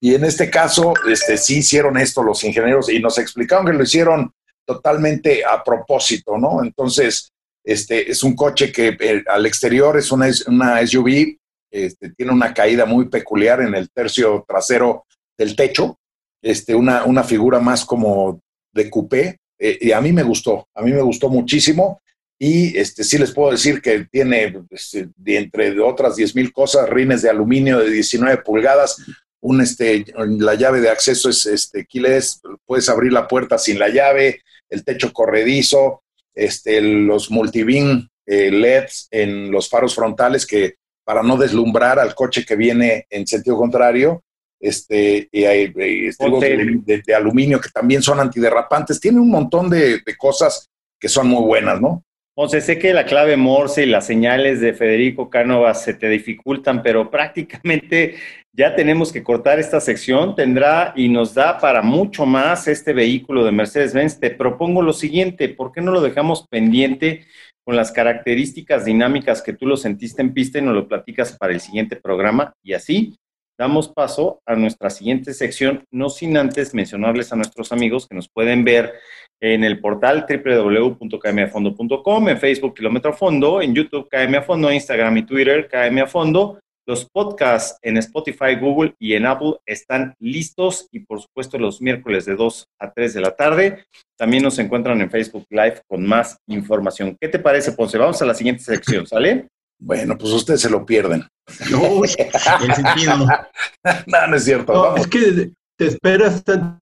[0.01, 3.83] Y en este caso, este, sí hicieron esto los ingenieros y nos explicaron que lo
[3.83, 4.33] hicieron
[4.65, 6.63] totalmente a propósito, ¿no?
[6.63, 7.33] Entonces,
[7.65, 11.37] este es un coche que al exterior es una, una SUV,
[11.71, 15.05] este, tiene una caída muy peculiar en el tercio trasero
[15.37, 15.99] del techo,
[16.43, 18.41] este, una, una figura más como
[18.79, 22.01] de coupé, eh, y a mí me gustó, a mí me gustó muchísimo.
[22.41, 27.23] Y este, sí les puedo decir que tiene, este, entre otras 10 mil cosas, rines
[27.23, 28.97] de aluminio de 19 pulgadas,
[29.41, 33.89] un, este, la llave de acceso es este, keyless, puedes abrir la puerta sin la
[33.89, 36.03] llave, el techo corredizo,
[36.35, 42.45] este, los multibeam eh, LEDs en los faros frontales que para no deslumbrar al coche
[42.45, 44.23] que viene en sentido contrario,
[44.61, 50.17] este, y hay, de, de, aluminio que también son antiderrapantes, tiene un montón de, de
[50.17, 50.69] cosas
[51.01, 52.03] que son muy buenas, ¿no?
[52.35, 56.85] José, sé que la clave Morse y las señales de Federico Cánovas se te dificultan,
[56.85, 58.15] pero prácticamente
[58.53, 60.37] ya tenemos que cortar esta sección.
[60.37, 64.21] Tendrá y nos da para mucho más este vehículo de Mercedes-Benz.
[64.21, 67.27] Te propongo lo siguiente, ¿por qué no lo dejamos pendiente
[67.65, 71.53] con las características dinámicas que tú lo sentiste en pista y nos lo platicas para
[71.53, 72.53] el siguiente programa?
[72.63, 73.17] Y así
[73.59, 78.29] damos paso a nuestra siguiente sección, no sin antes mencionarles a nuestros amigos que nos
[78.29, 78.95] pueden ver
[79.41, 85.27] en el portal www.kmafondo.com, en Facebook Kilómetro Fondo, en YouTube KM a Fondo, Instagram y
[85.27, 86.61] Twitter KM a Fondo.
[86.87, 92.25] Los podcasts en Spotify, Google y en Apple están listos y por supuesto los miércoles
[92.25, 93.85] de 2 a 3 de la tarde.
[94.17, 97.15] También nos encuentran en Facebook Live con más información.
[97.21, 97.99] ¿Qué te parece, Ponce?
[97.99, 99.49] Vamos a la siguiente sección, ¿sale?
[99.79, 101.25] Bueno, pues ustedes se lo pierden.
[101.73, 103.17] Uy, el sentido.
[104.07, 104.73] no, no es cierto.
[104.73, 106.79] No, es que te esperas tanto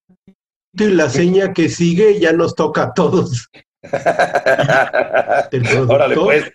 [0.73, 3.47] y la seña que sigue ya nos toca a todos.
[5.87, 6.51] Órale, pues.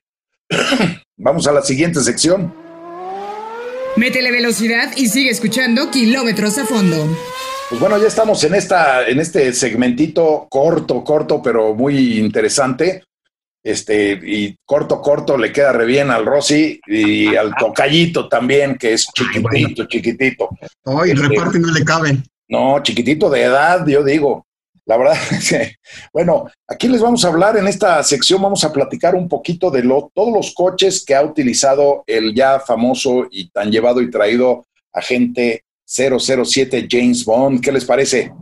[1.16, 2.54] Vamos a la siguiente sección.
[3.96, 7.16] Métele velocidad y sigue escuchando kilómetros a fondo.
[7.68, 13.04] Pues bueno, ya estamos en esta, en este segmentito corto, corto, pero muy interesante.
[13.64, 18.94] Este, y corto, corto, le queda re bien al Rossi y al Tocayito también, que
[18.94, 20.48] es chiquitito, chiquitito.
[20.84, 22.18] Ay, el reparte no le cabe.
[22.48, 24.46] No, chiquitito de edad, yo digo.
[24.84, 25.16] La verdad,
[26.12, 29.84] bueno, aquí les vamos a hablar en esta sección, vamos a platicar un poquito de
[29.84, 34.66] lo, todos los coches que ha utilizado el ya famoso y tan llevado y traído
[34.92, 37.60] agente 007 James Bond.
[37.60, 38.32] ¿Qué les parece?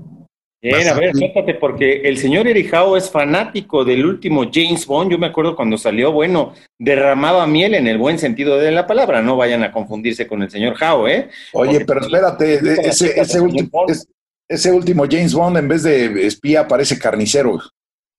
[0.62, 5.10] Bien, a ver, fíjate, porque el señor Erijao es fanático del último James Bond.
[5.10, 9.22] Yo me acuerdo cuando salió, bueno, derramaba miel en el buen sentido de la palabra.
[9.22, 11.30] No vayan a confundirse con el señor Jao, ¿eh?
[11.54, 13.86] Oye, pero espérate, ese, ese, último,
[14.46, 17.58] ese, último James Bond, en vez de espía, parece carnicero.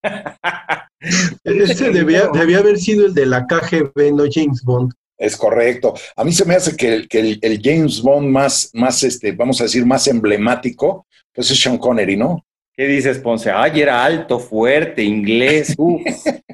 [1.44, 4.92] ese debía, debía haber sido el de la KGB, no James Bond.
[5.16, 5.94] Es correcto.
[6.16, 9.66] A mí se me hace que, el, el, James Bond más, más este, vamos a
[9.66, 12.46] decir, más emblemático pues es Sean Connery, ¿no?
[12.74, 13.52] ¿Qué dices, Ponce?
[13.52, 15.76] Ay, era alto, fuerte, inglés.
[15.78, 16.02] Uf.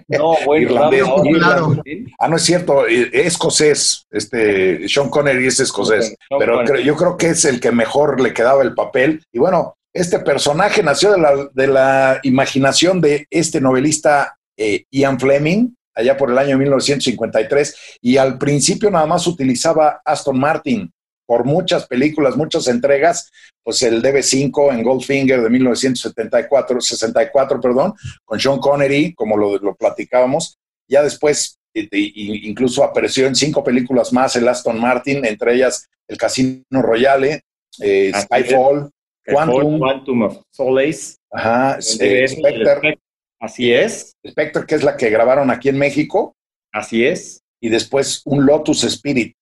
[0.10, 1.84] No, bueno, claro.
[2.18, 4.08] Ah, no es cierto, es escocés.
[4.10, 6.16] Este, Sean Connery es escocés.
[6.40, 9.22] pero yo creo que es el que mejor le quedaba el papel.
[9.32, 15.20] Y bueno, este personaje nació de la, de la imaginación de este novelista eh, Ian
[15.20, 20.92] Fleming, allá por el año 1953, y al principio nada más utilizaba Aston Martin
[21.28, 23.30] por muchas películas, muchas entregas,
[23.62, 27.94] pues el DB5 en Goldfinger de 1974, 64, perdón,
[28.26, 30.58] con Sean Connery, como lo, lo platicábamos.
[30.88, 31.60] Ya después
[31.92, 37.42] incluso apareció en cinco películas más el Aston Martin, entre ellas El Casino Royale,
[37.80, 38.90] eh, Skyfall,
[39.26, 43.00] Quantum, Quantum of Solace, ajá, eh, Spectre.
[43.40, 44.16] Así es.
[44.28, 46.36] Spectre, que es la que grabaron aquí en México.
[46.72, 47.44] Así es.
[47.62, 49.36] Y después un Lotus Spirit,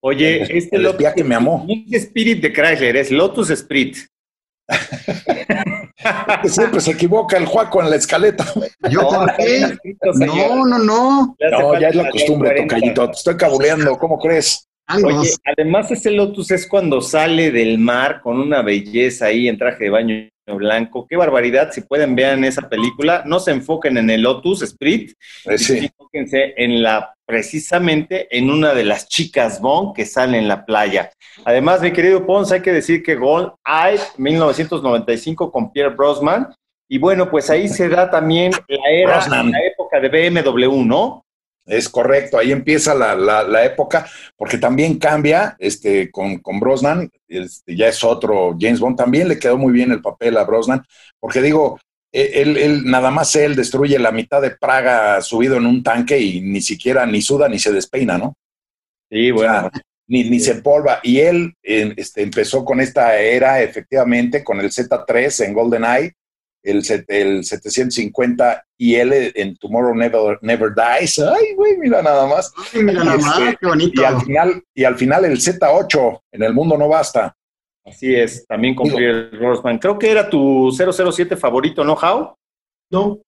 [0.00, 1.64] Oye, este el Lotus que me amó.
[1.66, 3.96] No es Spirit de Chrysler, es Lotus Spirit.
[6.44, 8.44] Siempre se equivoca el Juaco en la escaleta.
[8.90, 9.78] Yo no, también.
[10.26, 11.36] No, no, no.
[11.50, 13.06] No, ya es la costumbre, Tocayito.
[13.06, 14.68] Te estoy cabuleando, ¿cómo crees?
[15.04, 19.84] Oye, además ese Lotus es cuando sale del mar con una belleza ahí en traje
[19.84, 21.06] de baño blanco.
[21.06, 25.12] Qué barbaridad, si pueden vean esa película, no se enfoquen en el Lotus Spirit,
[25.44, 25.78] eh, sí.
[25.78, 31.12] enfóquense en la, precisamente en una de las chicas Bond que sale en la playa.
[31.44, 36.48] Además, mi querido Pons, hay que decir que Gold Eye 1995 con Pierre Brosnan,
[36.88, 41.26] y bueno, pues ahí se da también la era, la época de BMW, ¿no?
[41.66, 47.76] Es correcto, ahí empieza la, la, época, porque también cambia este, con, con Brosnan, este,
[47.76, 50.82] ya es otro James Bond, también le quedó muy bien el papel a Brosnan,
[51.20, 51.78] porque digo,
[52.12, 56.40] él, él, nada más él destruye la mitad de Praga subido en un tanque y
[56.40, 58.34] ni siquiera ni suda ni se despeina, ¿no?
[59.10, 59.70] Sí, bueno.
[60.06, 61.00] ni, ni se polva.
[61.02, 66.14] Y él este, empezó con esta era, efectivamente, con el Z3 en GoldenEye,
[66.62, 71.18] el, el 750 y él en Tomorrow Never, Never Dies.
[71.18, 72.52] Ay, güey, mira nada más.
[72.74, 74.02] mira nada más, este, qué bonito.
[74.02, 77.36] Y al, final, y al final el Z8, en el mundo no basta.
[77.88, 79.78] Así es, también con Pierre Rosman.
[79.78, 82.34] Creo que era tu 007 favorito, ¿no, How?
[82.90, 83.18] No.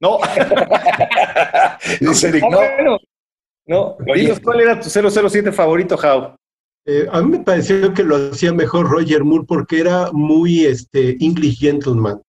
[0.00, 0.18] No.
[2.00, 2.58] Dice Eric, Ah, no.
[2.58, 2.98] bueno.
[3.66, 4.22] No, Oye.
[4.22, 6.34] dinos cuál era tu 007 favorito, Jau.
[6.86, 11.22] Eh, a mí me pareció que lo hacía mejor Roger Moore porque era muy este,
[11.22, 12.20] English gentleman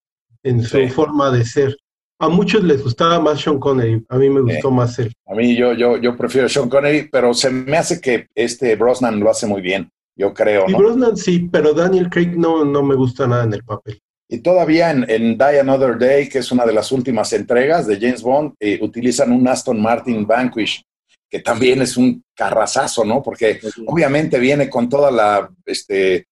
[0.44, 0.90] en su Sí.
[0.90, 1.78] forma de ser.
[2.22, 5.14] A muchos les gustaba más Sean Connery, a mí me gustó más él.
[5.28, 9.22] A mí yo, yo, yo prefiero Sean Connery, pero se me hace que este Brosnan
[9.22, 9.90] lo hace muy bien,
[10.20, 10.80] yo creo, Y ¿no?
[10.80, 14.02] Brosnan sí, pero Daniel Craig no, no me gusta nada en el papel.
[14.28, 17.98] Y todavía en, en Die Another Day, que es una de las últimas entregas de
[17.98, 20.84] James Bond, eh, utilizan un Aston Martin Vanquish,
[21.30, 23.24] que también es un carrazazo, ¿no?
[23.24, 26.28] Porque obviamente viene con toda la, este,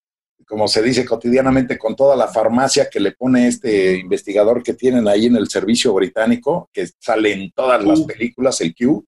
[0.46, 5.08] como se dice cotidianamente, con toda la farmacia que le pone este investigador que tienen
[5.08, 9.02] ahí en el servicio británico, que sale en todas las películas, el Q,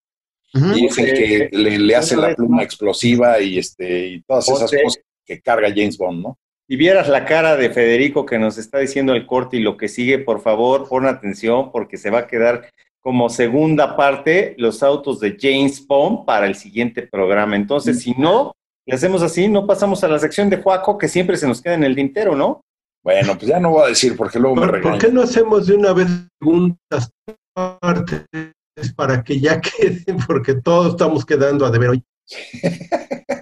[0.53, 4.69] Y es el que le, le hace la pluma explosiva y, este, y todas esas
[4.71, 6.37] Ponte- cosas que carga James Bond, ¿no?
[6.67, 9.87] Si vieras la cara de Federico que nos está diciendo el corte y lo que
[9.89, 12.69] sigue, por favor, pon atención porque se va a quedar
[13.01, 17.55] como segunda parte los autos de James Bond para el siguiente programa.
[17.55, 18.53] Entonces, si no,
[18.85, 21.73] le hacemos así, no pasamos a la sección de Juaco que siempre se nos queda
[21.73, 22.61] en el tintero, ¿no?
[23.03, 24.99] Bueno, pues ya no voy a decir porque luego me ¿Por, regañan.
[24.99, 26.07] por qué no hacemos de una vez
[26.39, 27.09] segundas
[27.53, 28.25] partes
[28.95, 30.17] para que ya queden?
[30.27, 32.03] Porque todos estamos quedando a deber hoy.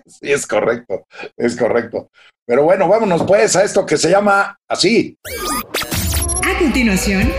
[0.07, 1.05] Sí, es correcto,
[1.37, 2.09] es correcto.
[2.45, 5.15] Pero bueno, vámonos pues a esto que se llama así.
[6.43, 7.31] A continuación,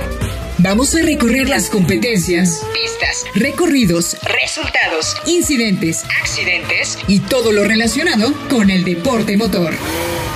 [0.58, 6.96] vamos a recorrer las competencias, Pistas, recorridos, resultados, incidentes accidentes.
[7.08, 9.72] y todo lo relacionado con el deporte motor.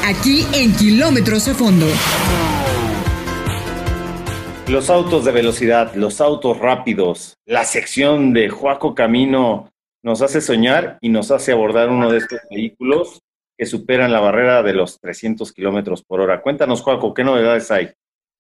[0.04, 1.86] Aquí en Kilómetros a Fondo.
[4.68, 9.70] Los autos de velocidad, los autos rápidos, la sección de Juaco Camino
[10.02, 13.20] nos hace soñar y nos hace abordar uno de estos vehículos
[13.58, 16.42] que superan la barrera de los 300 kilómetros por hora.
[16.42, 17.90] Cuéntanos, Juaco, ¿qué novedades hay?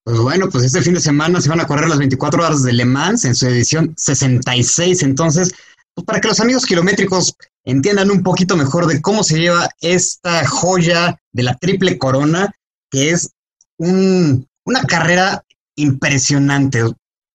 [0.04, 2.72] Pues bueno, pues este fin de semana se van a correr las 24 horas de
[2.72, 5.02] Le Mans en su edición 66.
[5.02, 5.54] Entonces,
[5.94, 10.46] pues para que los amigos kilométricos entiendan un poquito mejor de cómo se lleva esta
[10.46, 12.52] joya de la triple corona,
[12.90, 13.30] que es
[13.78, 15.44] un- una carrera
[15.76, 16.82] impresionante,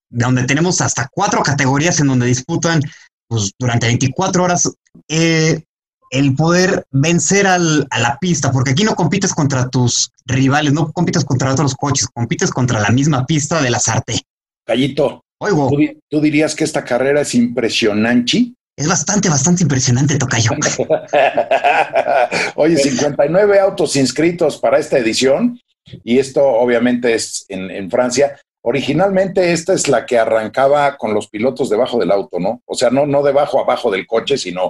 [0.10, 2.82] donde tenemos hasta cuatro categorías en donde disputan
[3.28, 4.72] pues, durante 24 horas
[5.08, 5.62] eh,
[6.12, 10.92] el poder vencer al- a la pista, porque aquí no compites contra tus rivales, no
[10.92, 14.22] compites contra otros coches, compites contra la misma pista de la Sarte.
[14.66, 15.78] Callito, Oigo, ¿tú,
[16.10, 18.54] tú dirías que esta carrera es impresionante?
[18.76, 20.52] es bastante, bastante impresionante, Tocayo.
[22.56, 25.60] Oye, 59 autos inscritos para esta edición
[26.04, 28.40] y esto obviamente es en, Francia.
[28.62, 32.62] Originalmente esta es la que arrancaba con los pilotos debajo del auto, ¿no?
[32.66, 34.66] O sea, no, no debajo abajo del coche, sino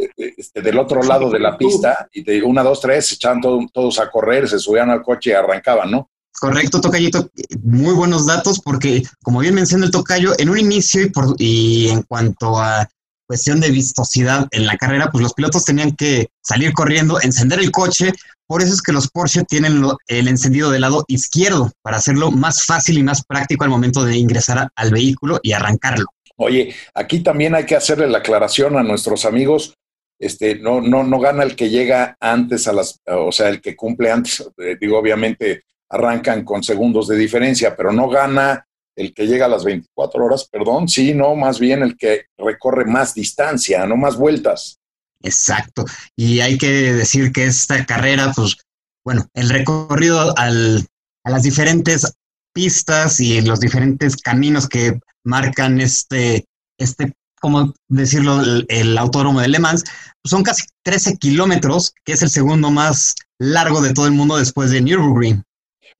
[0.00, 3.14] eh, eh, este, del otro lado de la pista y de una, dos, tres, se
[3.16, 6.10] echaban todo- todos a correr, se subían al coche y arrancaban, ¿no?
[6.40, 7.28] Correcto, Tocayito.
[7.64, 11.88] Muy buenos datos porque, como bien menciona el Tocayo, en un inicio y, por, y
[11.88, 12.88] en cuanto a
[13.28, 17.70] cuestión de vistosidad en la carrera, pues los pilotos tenían que salir corriendo, encender el
[17.70, 18.12] coche.
[18.46, 22.64] Por eso es que los Porsche tienen el encendido del lado izquierdo para hacerlo más
[22.64, 26.06] fácil y más práctico al momento de ingresar al vehículo y arrancarlo.
[26.36, 29.74] Oye, aquí también hay que hacerle la aclaración a nuestros amigos.
[30.18, 33.76] Este, no, no, no gana el que llega antes a las, o sea, el que
[33.76, 34.42] cumple antes.
[34.56, 38.66] eh, digo, obviamente arrancan con segundos de diferencia, pero no gana
[38.98, 42.84] el que llega a las 24 horas, perdón, sí, no, más bien el que recorre
[42.84, 44.80] más distancia, no más vueltas.
[45.22, 45.84] Exacto.
[46.16, 48.56] Y hay que decir que esta carrera, pues,
[49.04, 50.84] bueno, el recorrido al,
[51.24, 52.12] a las diferentes
[52.52, 56.44] pistas y los diferentes caminos que marcan este,
[56.76, 59.84] este, ¿cómo decirlo?, el, el autódromo de Le Mans,
[60.24, 64.70] son casi 13 kilómetros, que es el segundo más largo de todo el mundo después
[64.72, 65.44] de Nürburgring.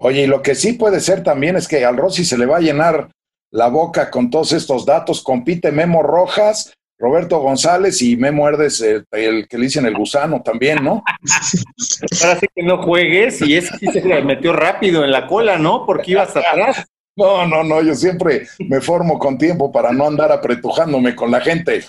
[0.00, 2.58] Oye, y lo que sí puede ser también es que al Rossi se le va
[2.58, 3.10] a llenar
[3.50, 5.22] la boca con todos estos datos.
[5.22, 10.42] Compite Memo Rojas, Roberto González y Memo Herdes, eh, el que le dicen el gusano
[10.42, 11.02] también, ¿no?
[12.22, 15.58] Ahora sí que no juegues y ese sí se le metió rápido en la cola,
[15.58, 15.84] ¿no?
[15.86, 16.84] Porque iba hasta atrás.
[17.16, 21.40] No, no, no, yo siempre me formo con tiempo para no andar apretujándome con la
[21.40, 21.84] gente.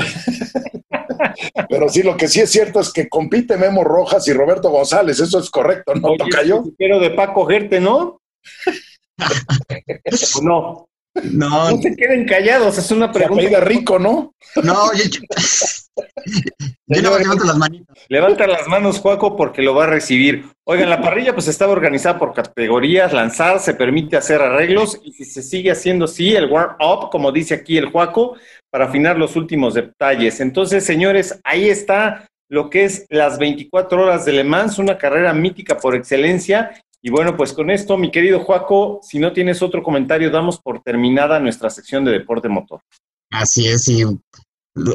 [1.68, 5.20] Pero sí, lo que sí es cierto es que compite Memo Rojas y Roberto González,
[5.20, 6.64] eso es correcto, ¿no, Oye, Tocayo?
[6.76, 8.20] Pero de Paco Gerte, ¿no?
[10.38, 10.87] ¿O no?
[11.24, 13.60] No, No se queden callados, es una pregunta.
[13.60, 14.34] rico, ¿no?
[14.62, 15.20] no, yo, yo,
[16.86, 17.96] yo no levanto las manitas.
[18.08, 20.46] Levanta las manos, Juaco, porque lo va a recibir.
[20.64, 25.24] Oigan, la parrilla pues estaba organizada por categorías, lanzar, se permite hacer arreglos y si
[25.24, 28.36] se sigue haciendo así, el warm-up, como dice aquí el Juaco,
[28.70, 30.40] para afinar los últimos detalles.
[30.40, 35.34] Entonces, señores, ahí está lo que es las 24 horas de Le Mans, una carrera
[35.34, 36.70] mítica por excelencia
[37.02, 40.82] Y bueno, pues con esto, mi querido Juaco, si no tienes otro comentario, damos por
[40.82, 42.80] terminada nuestra sección de deporte motor.
[43.30, 44.04] Así es, y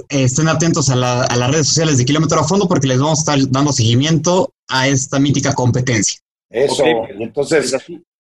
[0.10, 3.52] estén atentos a, las redes sociales de Kilómetro a Fondo porque les vamos a estar
[3.52, 6.20] dando seguimiento a esta mítica competencia.
[6.50, 6.84] Eso,
[7.20, 7.76] entonces,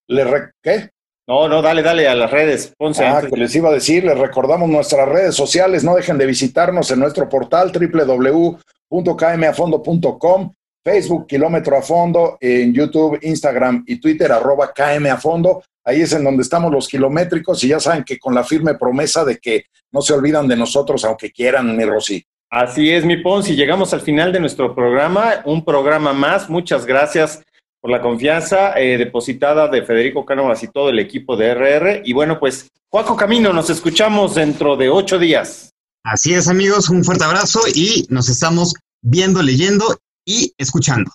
[0.07, 0.25] ¿le
[0.61, 0.89] ¿qué?
[1.27, 3.05] No, no, dale, dale a las redes, Ponce.
[3.05, 6.89] Ah, que les iba a decir, les recordamos nuestras redes sociales, no dejen de visitarnos
[6.91, 10.53] en nuestro portal www.kmafondo.com,
[10.83, 15.63] Facebook Kilómetro a Fondo, en YouTube, Instagram y Twitter, arroba KM a Fondo.
[15.85, 19.23] Ahí es en donde estamos los kilométricos y ya saben que con la firme promesa
[19.23, 22.23] de que no se olvidan de nosotros aunque quieran, mi Rosy.
[22.49, 26.49] Así es, mi Ponce, y llegamos al final de nuestro programa, un programa más.
[26.49, 27.41] Muchas gracias
[27.81, 32.01] por la confianza eh, depositada de Federico Cánovas y todo el equipo de RR.
[32.05, 35.71] Y bueno, pues, Juaco Camino, nos escuchamos dentro de ocho días.
[36.03, 41.11] Así es, amigos, un fuerte abrazo y nos estamos viendo, leyendo y escuchando.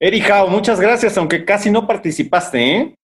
[0.00, 2.94] Erijao, muchas gracias, aunque casi no participaste, ¿eh?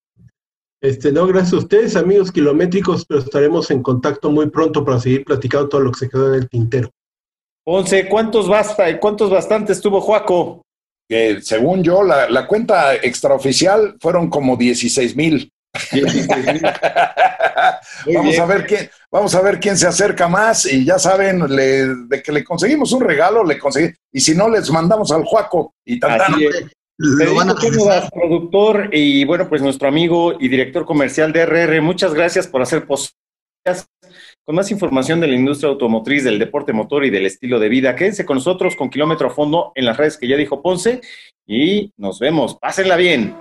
[0.81, 5.23] Este, no, gracias a ustedes, amigos kilométricos, pero estaremos en contacto muy pronto para seguir
[5.23, 6.89] platicando todo lo que se quedó en el tintero.
[7.65, 10.63] Once, ¿cuántos basta, cuántos bastantes tuvo Juaco?
[11.07, 15.51] que según yo, la, cuenta extraoficial fueron como 16 mil.
[18.13, 22.23] vamos a ver quién, vamos a ver quién se acerca más y ya saben, de
[22.23, 25.99] que le conseguimos un regalo, le conseguimos, y si no, les mandamos al Juaco y
[25.99, 26.35] tanto.
[26.97, 27.55] Lo van a
[28.09, 32.85] productor y bueno, pues nuestro amigo y director comercial de RR, muchas gracias por hacer
[32.85, 33.15] posible
[34.45, 37.95] con más información de la industria automotriz, del deporte motor y del estilo de vida.
[37.95, 41.01] Quédense con nosotros con Kilómetro a Fondo en las redes que ya dijo Ponce
[41.47, 42.57] y nos vemos.
[42.59, 43.33] Pásenla bien.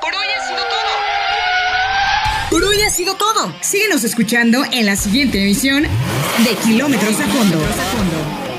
[0.00, 0.90] Por hoy ha sido todo.
[2.50, 3.54] Por hoy ha sido todo.
[3.60, 8.53] Síguenos escuchando en la siguiente emisión de Kilómetros a Fondo.